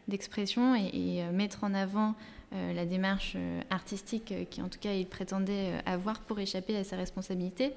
[0.07, 2.15] d'expression, et, mettre en avant
[2.51, 3.35] la démarche
[3.69, 7.73] artistique qui, en tout cas, il prétendait avoir pour échapper à sa responsabilité,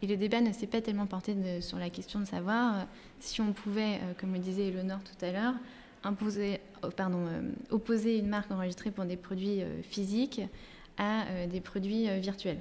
[0.00, 2.86] Et le débat ne s'est pas tellement porté sur la question de savoir
[3.18, 5.54] si on pouvait, comme le disait Eleonore tout à l'heure,
[6.04, 6.60] imposer,
[6.96, 7.26] pardon,
[7.70, 10.40] opposer une marque enregistrée pour des produits physiques
[10.96, 12.60] à des produits virtuels.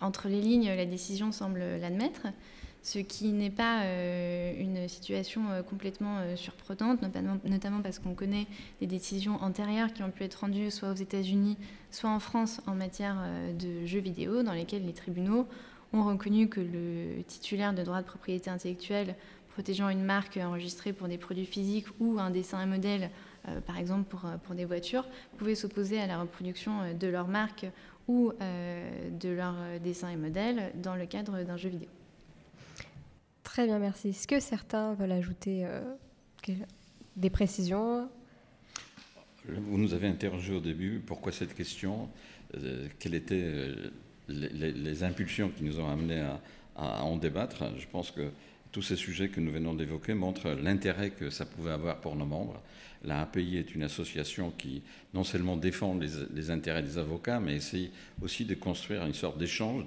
[0.00, 2.26] Entre les lignes, la décision semble l'admettre,
[2.86, 8.46] ce qui n'est pas euh, une situation euh, complètement euh, surprenante, notamment, parce qu'on connaît
[8.80, 11.56] des décisions antérieures qui ont pu être rendues soit aux États-Unis,
[11.90, 13.16] soit en France en matière
[13.58, 15.48] de jeux vidéo, dans lesquels les tribunaux
[15.92, 19.16] ont reconnu que le titulaire de droits de propriété intellectuelle
[19.56, 23.10] protégeant une marque enregistrée pour des produits physiques ou un dessin et modèle,
[23.66, 25.06] par exemple pour, pour des voitures,
[25.38, 27.64] pouvait s'opposer à la reproduction de leur marque
[28.06, 31.88] ou de leur dessin et modèle dans le cadre d'un jeu vidéo.
[33.56, 34.10] Très bien, merci.
[34.10, 35.80] Est-ce que certains veulent ajouter euh,
[37.16, 38.06] des précisions?
[39.48, 42.10] Vous nous avez interrogé au début, pourquoi cette question?
[42.54, 43.90] Euh, Quelles étaient euh,
[44.28, 46.26] les, impulsions qui nous ont amenés
[46.76, 47.64] à, en débattre?
[47.78, 48.30] Je pense que
[48.76, 52.26] tous ces sujets que nous venons d'évoquer montrent l'intérêt que ça pouvait avoir pour nos
[52.26, 52.60] membres.
[53.04, 54.82] La API est une association qui
[55.14, 59.84] non seulement défend les, intérêts des avocats, mais essaye aussi de construire une sorte d'échange,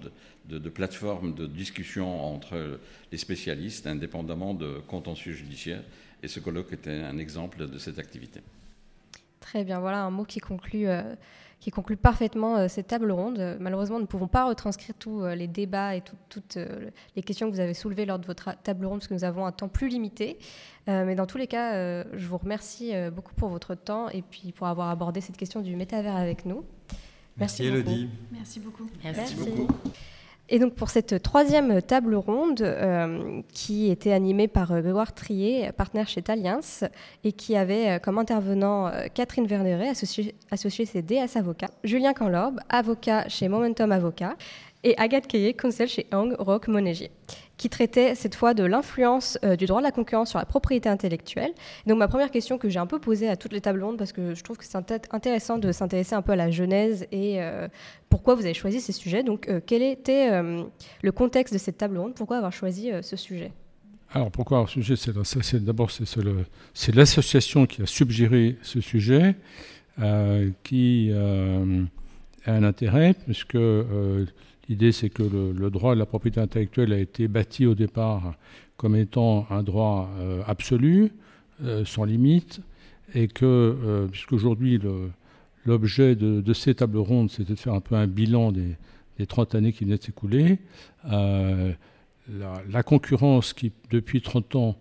[0.48, 2.80] de, plateforme de discussion entre
[3.12, 5.84] les spécialistes, indépendamment de contentieux judiciaires.
[6.24, 8.40] Et ce colloque était un exemple de cette activité.
[9.40, 11.14] Très bien, voilà un mot qui conclut euh,
[11.60, 13.58] qui conclut parfaitement euh, cette table ronde.
[13.60, 17.48] Malheureusement, nous ne pouvons pas retranscrire tous euh, les débats et toutes euh, les questions
[17.50, 19.68] que vous avez soulevées lors de votre table ronde parce que nous avons un temps
[19.68, 20.38] plus limité.
[20.88, 24.66] mais dans tous les cas, je vous remercie beaucoup pour votre temps et puis pour
[24.66, 26.64] avoir abordé cette question du métavers avec nous.
[27.38, 28.10] Merci, Merci Elodie.
[28.32, 28.90] Merci beaucoup.
[29.04, 29.36] Merci.
[29.36, 29.68] beaucoup.
[30.52, 35.72] Et donc pour cette troisième table ronde euh, qui était animée par euh, Grégoire Trier,
[35.72, 36.60] partenaire chez Taliens,
[37.24, 42.60] et qui avait euh, comme intervenant Catherine Verneret, associée, associée chez DS Avocat, Julien Canlorbe,
[42.68, 44.36] avocat chez Momentum Avocat,
[44.84, 47.12] et Agathe Keyer, conseil chez Hang Rock Monégier
[47.60, 50.88] qui traitait cette fois de l'influence euh, du droit de la concurrence sur la propriété
[50.90, 51.52] intellectuelle.
[51.86, 54.14] donc ma première question que j'ai un peu posée à toutes les tables rondes, parce
[54.14, 54.78] que je trouve que c'est
[55.12, 57.68] intéressant de s'intéresser un peu à la genèse et euh,
[58.08, 59.24] pourquoi vous avez choisi ces sujets.
[59.24, 60.30] Donc euh, quel était
[61.02, 62.16] le contexte de cette table ronde?
[62.16, 63.52] Pourquoi avoir choisi ce sujet?
[64.14, 64.96] Alors pourquoi ce sujet?
[64.96, 69.36] C'est d'abord c'est l'association qui a suggéré ce sujet,
[70.64, 73.58] qui a un intérêt puisque
[74.70, 78.36] L'idée, c'est que le, droit de la propriété intellectuelle a été bâti au départ
[78.78, 81.12] comme étant un droit euh, absolu,
[81.64, 82.62] euh, sans limite,
[83.16, 84.80] et que, euh, puisqu'aujourd'hui,
[85.66, 88.78] l'objet de, ces tables rondes, c'était de faire un peu un bilan des,
[89.28, 90.60] 30 années qui venaient de s'écouler,
[91.04, 94.78] la, concurrence qui, depuis 30 ans,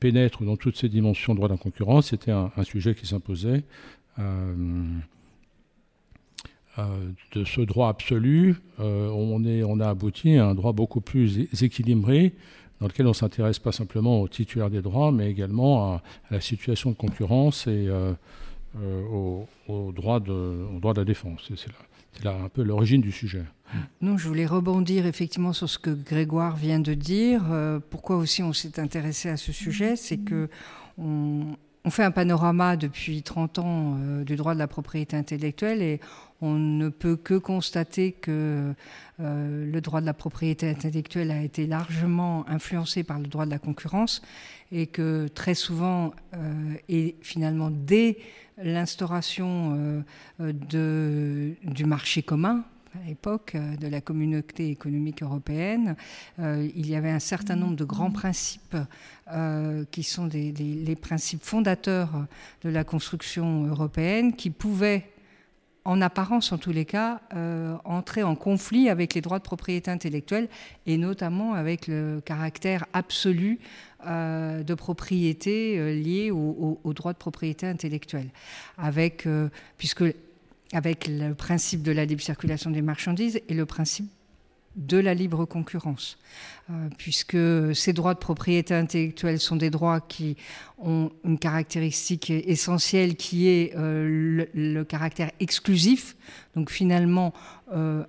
[0.00, 3.64] pénètre dans toutes ces dimensions de droit de la concurrence, c'était un, sujet qui s'imposait.
[6.78, 12.34] Euh, de ce droit absolu, euh, on, a abouti à un droit beaucoup plus équilibré,
[12.80, 16.90] dans lequel on s'intéresse pas simplement aux titulaires des droits, mais également à, la situation
[16.90, 18.12] de concurrence et euh,
[19.68, 21.48] au, droit de, au, droit de, la défense.
[21.54, 23.44] C'est là, un peu l'origine du sujet.
[24.00, 27.42] Non, je voulais rebondir effectivement sur ce que Grégoire vient de dire.
[27.90, 30.48] pourquoi aussi on s'est intéressé à ce sujet, c'est que
[30.98, 35.82] on, on fait un panorama depuis 30 ans euh, du droit de la propriété intellectuelle
[35.82, 36.00] et
[36.40, 38.74] on ne peut que constater que
[39.20, 43.50] euh, le droit de la propriété intellectuelle a été largement influencé par le droit de
[43.50, 44.22] la concurrence
[44.72, 48.18] et que très souvent, euh, et finalement dès
[48.56, 50.04] l'instauration
[50.38, 52.64] du marché commun,
[52.94, 55.96] à l'époque euh, de la communauté économique européenne,
[56.38, 58.76] euh, il y avait un certain nombre de grands principes
[59.32, 62.10] euh, qui sont les principes fondateurs
[62.62, 65.10] de la construction européenne qui pouvaient
[65.84, 67.20] en apparence en tous les cas,
[67.84, 70.48] entrer en conflit avec les droits de propriété intellectuelle
[70.86, 73.58] et notamment avec le caractère absolu
[74.02, 78.30] de propriété lié aux au, droits de propriété intellectuelle.
[78.78, 79.28] Avec,
[79.76, 80.04] puisque
[80.74, 84.10] avec le principe de la libre circulation des marchandises et le principe
[84.76, 86.18] de la libre concurrence,
[86.68, 87.36] euh, puisque
[87.74, 90.36] ces droits de propriété intellectuelle sont des droits qui
[90.78, 96.16] ont une caractéristique essentielle qui est euh, le, caractère exclusif,
[96.56, 97.32] donc finalement
[97.72, 98.02] euh,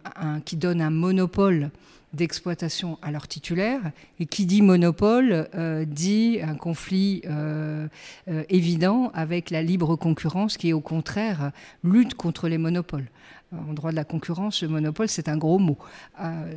[0.44, 1.70] qui donne un monopole
[2.16, 3.82] d'exploitation à leur titulaire.
[4.20, 7.88] Et qui dit monopole euh, dit un conflit euh,
[8.28, 11.52] euh, évident avec la libre concurrence qui, au contraire,
[11.84, 13.08] lutte contre les monopoles.
[13.52, 15.78] En droit de la concurrence, le monopole, c'est un gros mot.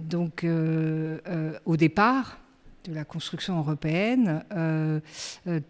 [0.09, 0.45] donc,
[1.65, 2.39] au départ,
[2.85, 4.43] de la construction européenne,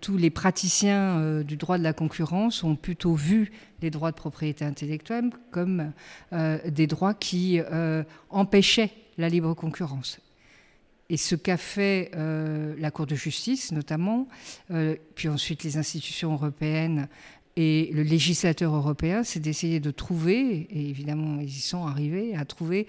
[0.00, 3.50] tous les praticiens du droit de la concurrence ont plutôt vu
[3.82, 5.92] les droits de propriété intellectuelle comme
[6.30, 7.60] des droits qui
[8.30, 10.20] empêchaient la libre concurrence.
[11.10, 14.28] Et ce qu'a fait euh, la Cour de justice, notamment,
[14.70, 17.08] euh, puis ensuite les institutions européennes
[17.60, 22.44] et le législateur européen, c'est d'essayer de trouver, et évidemment ils y sont arrivés, à
[22.44, 22.86] trouver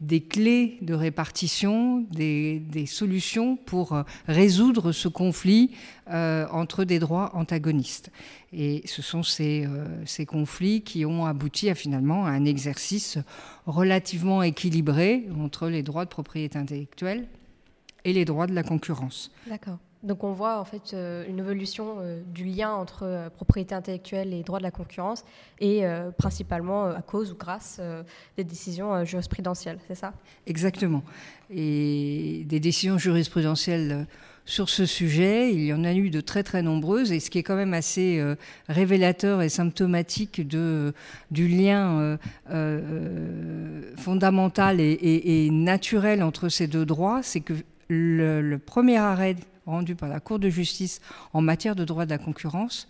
[0.00, 5.72] des clés de répartition, des, solutions pour euh, résoudre ce conflit
[6.06, 8.12] entre des droits antagonistes.
[8.52, 9.66] Et ce sont ces,
[10.04, 13.18] ces, conflits qui ont abouti à finalement à un exercice
[13.66, 17.28] relativement équilibré entre les droits de propriété intellectuelle
[18.04, 19.30] et les droits de la concurrence.
[19.48, 19.78] D'accord.
[20.02, 24.34] Donc on voit en fait euh, une évolution euh, du lien entre euh, propriété intellectuelle
[24.34, 25.24] et droits de la concurrence,
[25.60, 25.84] et
[26.18, 27.80] principalement à cause ou grâce
[28.36, 30.12] des décisions jurisprudentielles, c'est ça?
[30.48, 31.04] Exactement.
[31.50, 34.08] Et des décisions jurisprudentielles
[34.44, 37.38] sur ce sujet, il y en a eu de très très nombreuses, et ce qui
[37.38, 38.20] est quand même assez
[38.68, 42.18] révélateur et symptomatique du lien
[43.96, 47.54] fondamental et naturel entre ces deux droits, c'est que
[47.88, 51.00] le, premier arrêt rendu par la Cour de justice
[51.32, 52.88] en matière de droit de la concurrence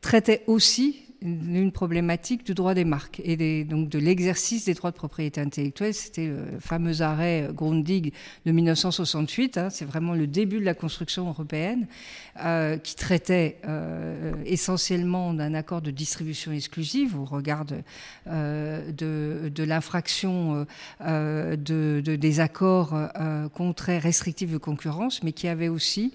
[0.00, 4.96] traitait aussi d'une problématique du droit des marques et donc de l'exercice des droits de
[4.96, 5.94] propriété intellectuelle.
[5.94, 8.12] C'était le fameux arrêt Grundig
[8.44, 9.58] de 1968.
[9.58, 11.86] Hein, c'est vraiment le début de la construction européenne
[12.44, 17.76] euh, qui traitait euh, essentiellement d'un accord de distribution exclusive au regard de,
[18.26, 20.66] euh, de, l'infraction
[21.00, 22.94] de, des accords
[23.54, 26.12] contraires restrictifs de concurrence, mais qui avait aussi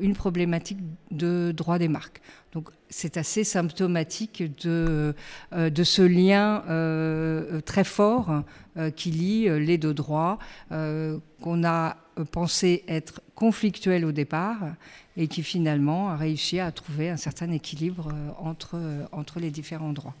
[0.00, 0.78] une problématique
[1.10, 2.20] de droit des marques.
[2.52, 5.14] Donc c'est assez symptomatique de,
[5.52, 8.42] euh, ce lien euh, très fort
[8.76, 10.38] euh, qui lie les deux droits
[10.70, 11.96] qu'on a
[12.32, 14.58] pensé être conflictuels au départ
[15.16, 18.78] et qui finalement a réussi à trouver un certain équilibre entre,
[19.12, 20.14] entre les différents droits.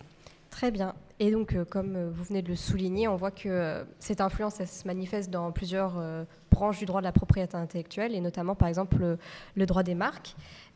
[0.50, 0.94] Très bien.
[1.18, 5.30] Et donc, comme vous venez de le souligner, on voit que cette influence se manifeste
[5.30, 6.02] dans plusieurs
[6.50, 9.18] branches du droit de la propriété intellectuelle, et notamment, par exemple,
[9.54, 10.34] le droit des marques.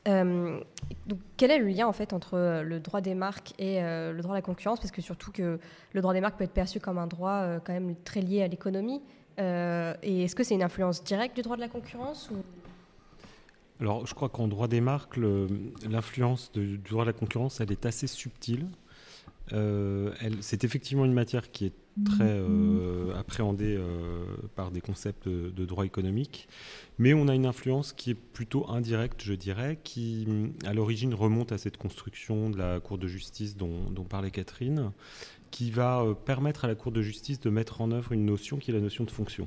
[0.08, 0.60] Euh,
[1.06, 4.12] donc, quel est le lien en fait entre euh, le droit des marques et euh,
[4.12, 4.80] le droit de la concurrence?
[4.80, 5.58] Parce que surtout que
[5.92, 8.48] le droit des marques peut être perçu comme un droit quand même très lié à
[8.48, 9.00] l'économie.
[9.38, 12.30] et est-ce que c'est une influence directe du droit de la concurrence.
[13.80, 17.86] Alors, je crois qu'en droit des marques, l'influence du droit de la concurrence, elle est
[17.86, 18.68] assez subtile.
[19.48, 24.24] c'est effectivement une matière qui est très euh, appréhendé euh,
[24.56, 26.48] par des concepts de, droit économique.
[26.98, 30.26] Mais on a une influence qui est plutôt indirecte, je dirais, qui
[30.64, 34.92] à l'origine remonte à cette construction de la Cour de justice dont, dont parlait Catherine,
[35.54, 38.56] qui va euh, permettre à la Cour de justice de mettre en œuvre une notion
[38.56, 39.46] qui est la notion de fonction.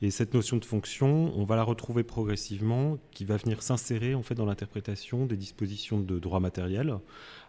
[0.00, 4.22] Et cette notion de fonction, on va la retrouver progressivement, qui va venir s'insérer en
[4.22, 6.96] fait dans l'interprétation des dispositions de droit matériel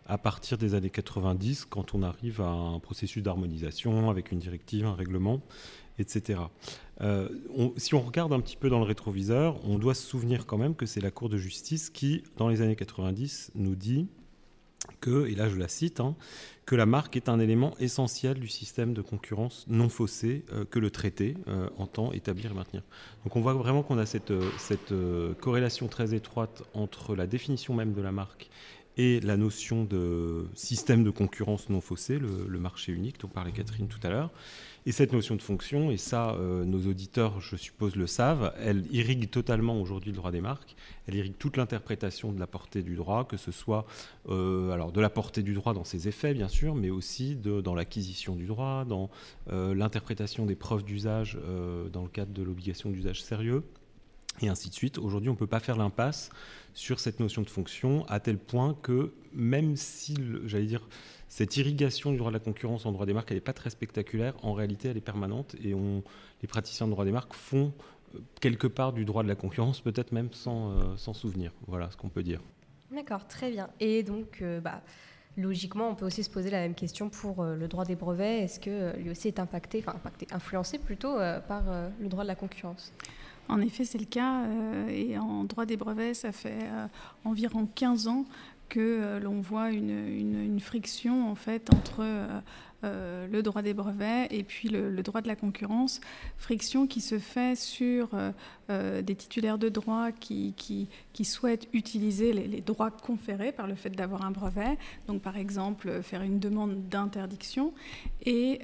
[0.05, 4.85] à partir des années 90, quand on arrive à un processus d'harmonisation avec une directive,
[4.85, 5.41] un règlement,
[5.97, 6.41] etc.
[6.99, 7.29] Euh,
[7.77, 10.75] si on regarde un petit peu dans le rétroviseur, on doit se souvenir quand même
[10.75, 14.09] que c'est la Cour de justice qui, dans les années 90, nous dit
[15.01, 16.15] que, et là je la cite, hein,
[16.65, 20.79] que la marque est un élément essentiel du système de concurrence non faussé euh, que
[20.79, 22.83] le traité euh, entend établir et maintenir.
[23.23, 24.93] Donc on voit vraiment qu'on a cette, cette
[25.39, 28.49] corrélation très étroite entre la définition même de la marque
[28.97, 33.87] et la notion de système de concurrence non faussé, le, marché unique dont parlait Catherine
[33.87, 34.31] tout à l'heure.
[34.87, 38.85] Et cette notion de fonction, et ça, euh, nos auditeurs, je suppose, le savent, elle
[38.91, 40.75] irrigue totalement aujourd'hui le droit des marques.
[41.07, 43.85] Elle irrigue toute l'interprétation de la portée du droit, que ce soit
[44.29, 48.35] euh, de la portée du droit dans ses effets, bien sûr, mais aussi dans l'acquisition
[48.35, 49.09] du droit, dans
[49.51, 51.37] euh, l'interprétation des preuves d'usage
[51.91, 53.63] dans le cadre de l'obligation d'usage sérieux
[54.41, 54.97] et ainsi de suite.
[54.97, 56.29] Aujourd'hui, on ne peut pas faire l'impasse
[56.73, 60.87] sur cette notion de fonction, à tel point que même si, j'allais dire,
[61.27, 63.69] cette irrigation du droit de la concurrence en droit des marques, elle n'est pas très
[63.69, 65.73] spectaculaire, en réalité, elle est permanente et
[66.41, 67.73] les praticiens de droit des marques font
[68.15, 71.51] euh, quelque part du droit de la concurrence, peut-être même sans, euh, sans souvenir.
[71.67, 72.41] Voilà ce qu'on peut dire.
[72.91, 73.69] D'accord, très bien.
[73.79, 74.81] Et donc, euh, bah,
[75.35, 78.43] logiquement, on peut aussi se poser la même question pour le droit des brevets.
[78.43, 79.83] Est-ce que lui aussi est impacté,
[80.31, 81.63] influencé plutôt par
[81.99, 82.91] le droit de la concurrence?
[83.49, 84.43] En effet, c'est le cas.
[84.43, 86.87] Euh, et en droit des brevets, ça fait euh,
[87.25, 88.25] environ 15 ans
[88.69, 92.03] que euh, l'on voit une, friction en fait entre
[92.83, 96.01] le droit des brevets et puis le, droit de la concurrence,
[96.37, 98.09] friction qui se fait sur
[98.69, 104.25] des titulaires de droit qui, qui, souhaitent utiliser les, droits conférés par le fait d'avoir
[104.25, 107.73] un brevet, donc par exemple faire une demande d'interdiction,
[108.25, 108.59] et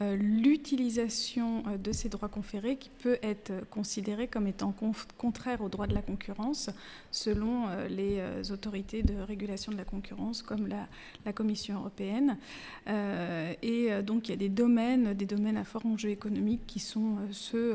[0.00, 4.72] l'utilisation de ces droits conférés qui peut être considérée comme étant
[5.16, 6.70] contraire aux droits de la concurrence
[7.10, 12.38] selon les autorités de régulation de la concurrence comme la, Commission européenne.
[12.86, 17.16] et donc il y a des domaines, des domaines à fort enjeu économique qui sont
[17.32, 17.74] ceux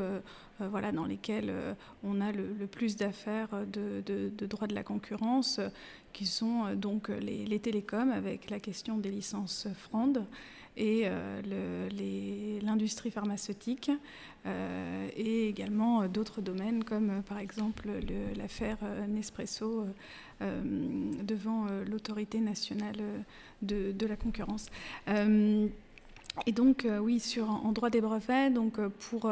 [0.60, 4.84] euh, voilà, dans lesquels euh, on a le, plus d'affaires de, de, droits de la
[4.84, 5.60] concurrence,
[6.12, 10.12] qui sont donc les, télécoms avec la question des licences Frand
[10.76, 11.06] et
[12.62, 13.90] l'industrie pharmaceutique
[14.44, 17.88] et également d'autres domaines comme par exemple
[18.36, 19.86] l'affaire Nespresso
[20.40, 22.96] devant l'autorité nationale
[23.62, 24.68] de, de, la concurrence.
[25.08, 29.30] et donc oui, sur, en droit des brevets, donc pour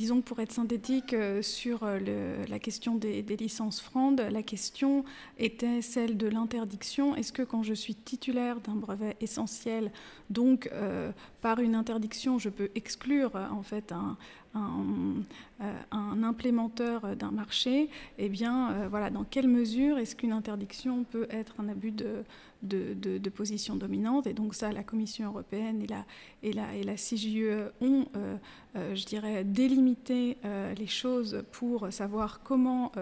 [0.00, 5.04] Disons que pour être synthétique euh, sur euh, la question des, licences Frand, la question
[5.36, 7.14] était celle de l'interdiction.
[7.16, 9.92] Est-ce que quand je suis titulaire d'un brevet essentiel,
[10.30, 14.16] donc euh, par une interdiction, je peux exclure en fait un,
[14.54, 17.90] un, implémenteur d'un marché?
[18.16, 22.24] Eh bien, voilà, dans quelle mesure est-ce qu'une interdiction peut être un abus de,
[22.62, 24.26] de, position dominante.
[24.26, 28.36] Et donc ça, la Commission européenne et la, et CGE ont, euh,
[28.76, 32.92] euh, je dirais, délimité euh, les choses pour savoir comment,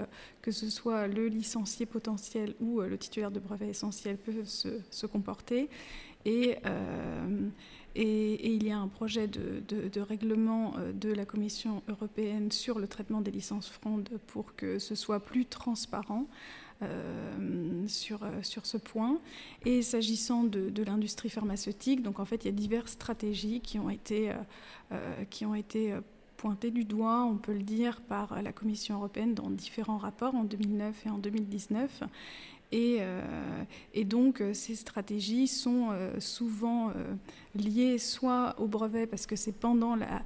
[0.43, 5.69] que ce soit le licencié potentiel ou le titulaire de brevet essentiel peuvent se, comporter.
[6.25, 6.57] Et,
[7.95, 13.31] il y a un projet de, règlement de la Commission européenne sur le traitement des
[13.31, 16.27] licences frondes pour que ce soit plus transparent.
[16.83, 19.19] Euh, sur, euh, sur ce point.
[19.65, 23.91] Et s'agissant de, l'industrie pharmaceutique, donc en fait, il y a diverses stratégies qui ont
[23.91, 24.33] été,
[24.93, 25.97] euh, qui ont été
[26.37, 30.45] pointées du doigt, on peut le dire, par la Commission européenne dans différents rapports en
[30.45, 32.05] 2009 et en 2019.
[32.71, 32.99] Et,
[33.95, 35.89] et, donc, ces stratégies sont
[36.19, 36.93] souvent
[37.59, 40.25] liées soit au brevet, parce que c'est pendant, la,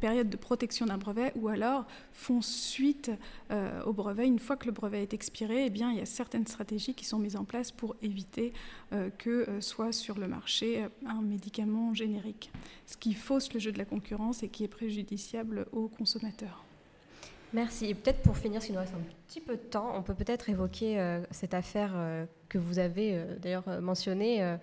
[0.00, 3.10] période de protection d'un brevet, ou alors font suite
[3.50, 4.26] euh, au brevet.
[4.26, 7.04] Une fois que le brevet est expiré, eh bien, il y a certaines stratégies qui
[7.04, 8.52] sont mises en place pour éviter
[8.92, 12.50] euh, que euh, soit sur le marché un médicament générique,
[12.86, 16.64] ce qui fausse le jeu de la concurrence et qui est préjudiciable aux consommateurs.
[17.52, 17.86] Merci.
[17.86, 20.48] Et peut-être pour finir, s'il nous reste un petit peu de temps, on peut peut-être
[20.48, 21.92] évoquer cette affaire
[22.48, 24.56] que vous avez d'ailleurs mentionnée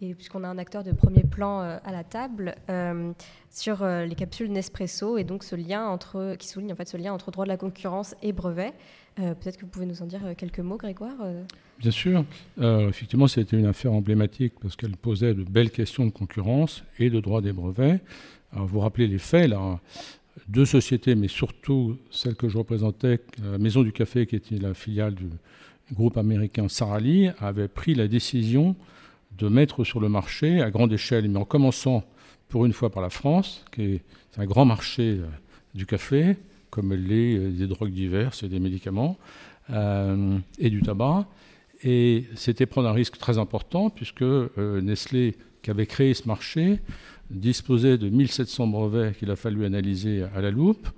[0.00, 3.12] et puisqu'on a un acteur de premier plan euh, à la table, euh,
[3.50, 6.96] sur euh, les capsules Nespresso et donc ce lien entre, qui souligne en fait ce
[6.96, 8.72] lien entre droit de la concurrence et brevet.
[9.16, 11.14] Peut-être que vous pouvez nous en dire quelques mots, Grégoire
[11.78, 12.24] Bien sûr.
[12.60, 17.20] effectivement, c'était une affaire emblématique parce qu'elle posait de belles questions de concurrence et de
[17.20, 18.02] droit des brevets.
[18.52, 19.78] Alors, vous rappelez les faits, là.
[20.48, 24.74] Deux sociétés, mais surtout celle que je représentais, la Maison du Café, qui était la
[24.74, 25.28] filiale du
[25.92, 28.74] groupe américain Sarali, avait pris la décision
[29.38, 32.04] de mettre sur le marché à grande échelle, mais en commençant
[32.48, 34.02] pour une fois par la France, qui est
[34.36, 35.26] un grand marché euh,
[35.74, 36.36] du café,
[36.70, 39.18] comme l'est euh, des drogues diverses et des médicaments,
[39.70, 41.26] euh, et du tabac.
[41.82, 44.24] Et c'était prendre un risque très important, puisque
[44.56, 46.78] Nestlé, qui avait créé ce marché,
[47.30, 50.88] disposait de 1700 brevets qu'il a fallu analyser à la loupe.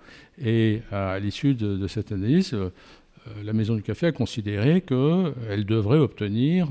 [0.42, 2.56] Et à l'issue de, cette analyse,
[3.42, 6.68] la Maison du Café a considéré qu'elle devrait obtenir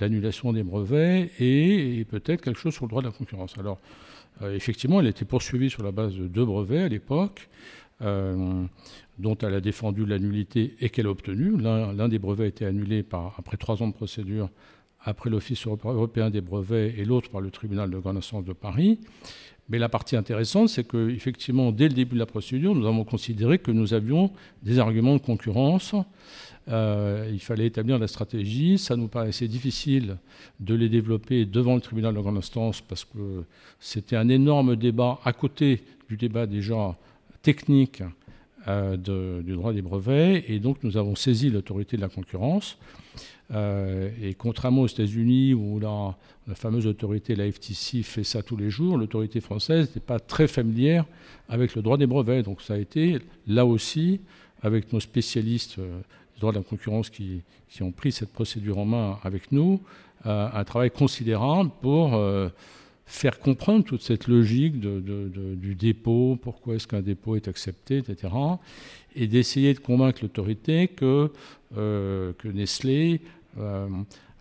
[0.00, 3.56] l'annulation des brevets et, peut-être quelque chose sur le droit de la concurrence.
[3.58, 3.78] Alors,
[4.42, 7.48] euh, effectivement, elle a été poursuivie sur la base de deux brevets à l'époque,
[8.02, 8.64] euh,
[9.18, 11.56] dont elle a défendu l'annulité et qu'elle a obtenu.
[11.58, 13.04] L'un des brevets a été annulé
[13.36, 14.48] après trois ans de procédure
[15.04, 18.98] après l'Office européen des brevets et l'autre par le tribunal de grande instance de Paris.
[19.68, 23.58] Mais la partie intéressante, c'est qu'effectivement, dès le début de la procédure, nous avons considéré
[23.58, 24.32] que nous avions
[24.62, 25.94] des arguments de concurrence
[26.68, 28.78] euh, il fallait établir la stratégie.
[28.78, 30.16] Ça nous paraissait difficile
[30.60, 33.44] de les développer devant le tribunal de grande instance parce que
[33.78, 36.96] c'était un énorme débat à côté du débat déjà
[37.42, 38.02] technique
[38.68, 40.44] euh, du droit des brevets.
[40.48, 42.78] Et donc nous avons saisi l'autorité de la concurrence.
[43.52, 46.16] Euh, et contrairement aux États-Unis, où la,
[46.54, 51.04] fameuse autorité, la FTC, fait ça tous les jours, l'autorité française n'est pas très familière
[51.48, 52.42] avec le droit des brevets.
[52.42, 54.20] Donc ça a été, là aussi,
[54.62, 55.78] avec nos spécialistes
[56.40, 57.42] droits de la concurrence qui,
[57.80, 59.80] ont pris cette procédure en main avec nous,
[60.26, 62.48] euh, un travail considérable pour euh,
[63.10, 68.32] faire comprendre toute cette logique du dépôt, pourquoi est-ce qu'un dépôt est accepté, etc.
[69.16, 71.30] Et d'essayer de convaincre l'autorité que,
[71.76, 73.20] euh, Nestlé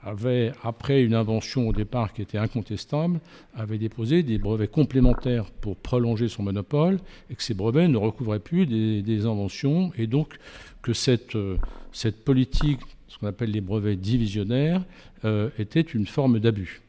[0.03, 3.19] avait, après une invention au départ qui était incontestable,
[3.55, 6.99] avait déposé des brevets complémentaires pour prolonger son monopole
[7.29, 10.37] et que ces brevets ne recouvraient plus des, inventions et donc
[10.83, 11.37] que cette,
[11.91, 14.83] cette politique, ce qu'on appelle les brevets divisionnaires,
[15.25, 16.81] euh, était une forme d'abus.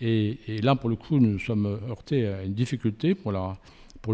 [0.00, 3.32] Et, là, pour le coup, nous sommes heurtés à une difficulté pour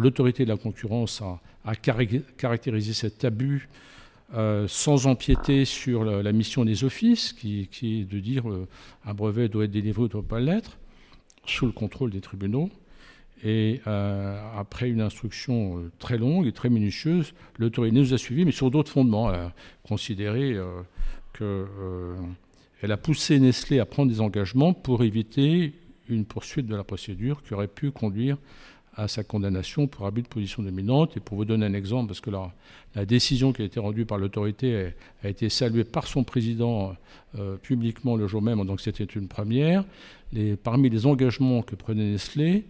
[0.00, 1.22] l'autorité de la concurrence
[1.64, 3.68] à, caractériser cet abus
[4.34, 8.66] euh, sans empiéter sur la, mission des offices, qui, est de dire euh,
[9.04, 10.78] un brevet doit être délivré ou ne doit pas l'être,
[11.44, 12.68] sous le contrôle des tribunaux.
[13.44, 18.50] Et euh, après une instruction très longue et très minutieuse, l'autorité nous a suivis, mais
[18.50, 19.32] sur d'autres fondements.
[19.32, 19.52] Elle a
[19.84, 20.56] considéré
[22.80, 25.72] qu'elle a poussé Nestlé à prendre des engagements pour éviter
[26.08, 28.38] une poursuite de la procédure qui aurait pu conduire
[28.94, 31.16] à sa condamnation pour abus de position dominante.
[31.16, 34.16] Et pour vous donner un exemple, parce que la, décision qui a été rendue par
[34.16, 36.94] l'autorité a, été saluée par son président
[37.38, 39.84] euh, publiquement le jour même, donc c'était une première.
[40.62, 42.64] Parmi les engagements que prenait Nestlé,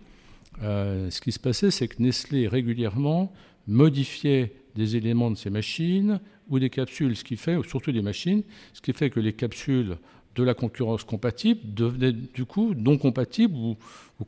[0.62, 3.32] euh, ce qui se passait, c'est que Nestlé régulièrement
[3.66, 8.42] modifiait des éléments de ses machines ou des capsules, ce qui fait, surtout des machines,
[8.72, 9.96] ce qui fait que les capsules
[10.34, 13.76] de la concurrence compatible devenaient du coup non compatibles ou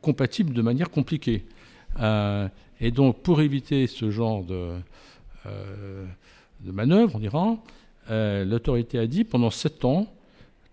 [0.01, 1.45] compatibles de manière compliquée.
[1.99, 2.47] Euh,
[2.81, 4.71] et donc, pour éviter ce genre de,
[5.45, 6.05] euh,
[6.63, 7.57] manœuvre, on dira,
[8.09, 10.11] l'autorité a dit pendant sept ans,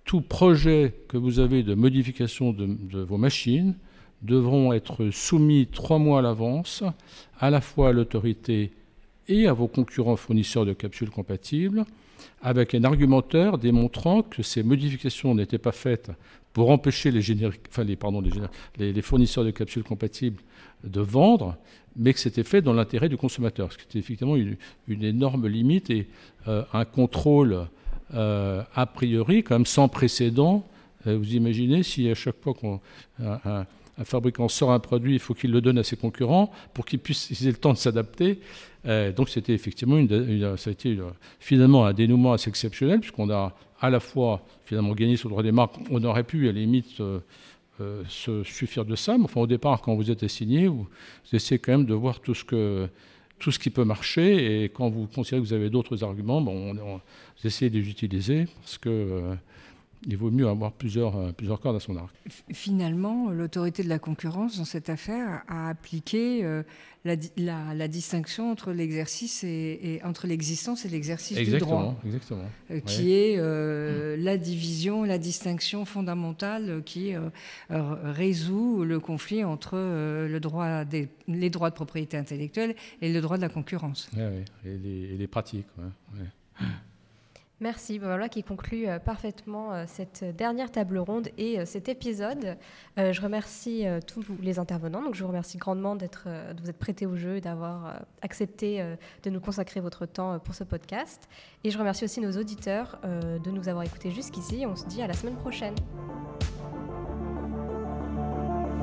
[0.07, 3.75] tout projet que vous avez de modification de, vos machines
[4.23, 6.83] devront être soumis trois mois à l'avance,
[7.39, 8.73] à la fois à l'autorité
[9.29, 11.85] et à vos concurrents fournisseurs de capsules compatibles,
[12.43, 16.11] avec un argumentaire démontrant que ces modifications n'étaient pas faites
[16.53, 17.21] pour empêcher les,
[19.03, 20.41] fournisseurs de capsules compatibles
[20.85, 21.57] de vendre,
[21.97, 24.57] mais que c'était fait dans l'intérêt du consommateur, ce qui était effectivement une,
[24.89, 26.09] énorme limite et
[26.49, 27.67] euh, un contrôle
[28.15, 30.67] euh, a priori quand même sans précédent.
[31.07, 33.67] Euh, vous imaginez si à chaque fois qu'un
[33.99, 36.99] un fabricant sort un produit, il faut qu'il le donne à ses concurrents pour qu'ils
[36.99, 38.41] puissent aient le temps de s'adapter.
[38.85, 40.99] donc c'était effectivement une, ça a été
[41.41, 45.43] finalement un dénouement assez exceptionnel puisqu'on a à la fois finalement gagné sur le droit
[45.43, 45.77] des marques.
[45.91, 47.01] On aurait pu à la limite
[47.83, 49.19] euh, se suffire de ça.
[49.19, 50.89] Mais au départ, quand vous êtes assigné, vous,
[51.31, 52.89] essayez quand même de voir tout ce, que,
[53.39, 54.65] tout ce qui peut marcher.
[54.65, 58.47] Et quand vous considérez que vous avez d'autres arguments, bon, vous essayez de les utiliser
[58.63, 59.35] parce que euh,
[60.07, 62.15] il vaut mieux avoir plusieurs, euh, plusieurs cordes à son arc.
[62.53, 66.63] Finalement, l'autorité de la concurrence, dans cette affaire, a appliqué euh,
[67.05, 71.97] la, distinction entre l'exercice et, entre l'existence et l'exercice du droit.
[72.05, 72.45] Exactement.
[72.71, 73.37] Euh, qui est
[74.17, 77.15] la division, la distinction fondamentale qui
[77.69, 83.37] résout le conflit entre le droit des, les droits de propriété intellectuelle et le droit
[83.37, 84.09] de la concurrence.
[84.17, 84.23] Oui,
[84.65, 85.67] et, les, et les pratiques.
[87.61, 92.59] Merci, voilà qui conclut euh, parfaitement euh, cette dernière table ronde et euh, cet épisode.
[92.99, 96.07] je remercie tous les intervenants, donc je vous remercie grandement de
[96.61, 98.83] vous être prêté au jeu et d'avoir accepté
[99.23, 101.29] de nous consacrer votre temps pour ce podcast.
[101.65, 104.65] Et je remercie aussi nos auditeurs de nous avoir écoutés jusqu'ici.
[104.67, 105.75] On se dit à la semaine prochaine.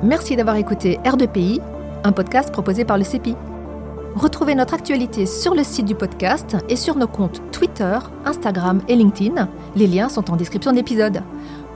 [0.02, 1.60] Merci d'avoir écouté R2PI,
[2.04, 3.34] un podcast proposé par le CEPI.
[4.16, 8.94] Retrouvez notre actualité sur le site du podcast et sur nos comptes Twitter, Instagram et
[8.94, 9.48] LinkedIn.
[9.74, 11.24] Les liens sont en description de l'épisode.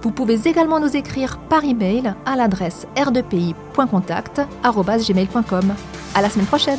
[0.03, 5.74] Vous pouvez également nous écrire par email à l'adresse r2pi.contact@gmail.com.
[6.14, 6.78] À la semaine prochaine.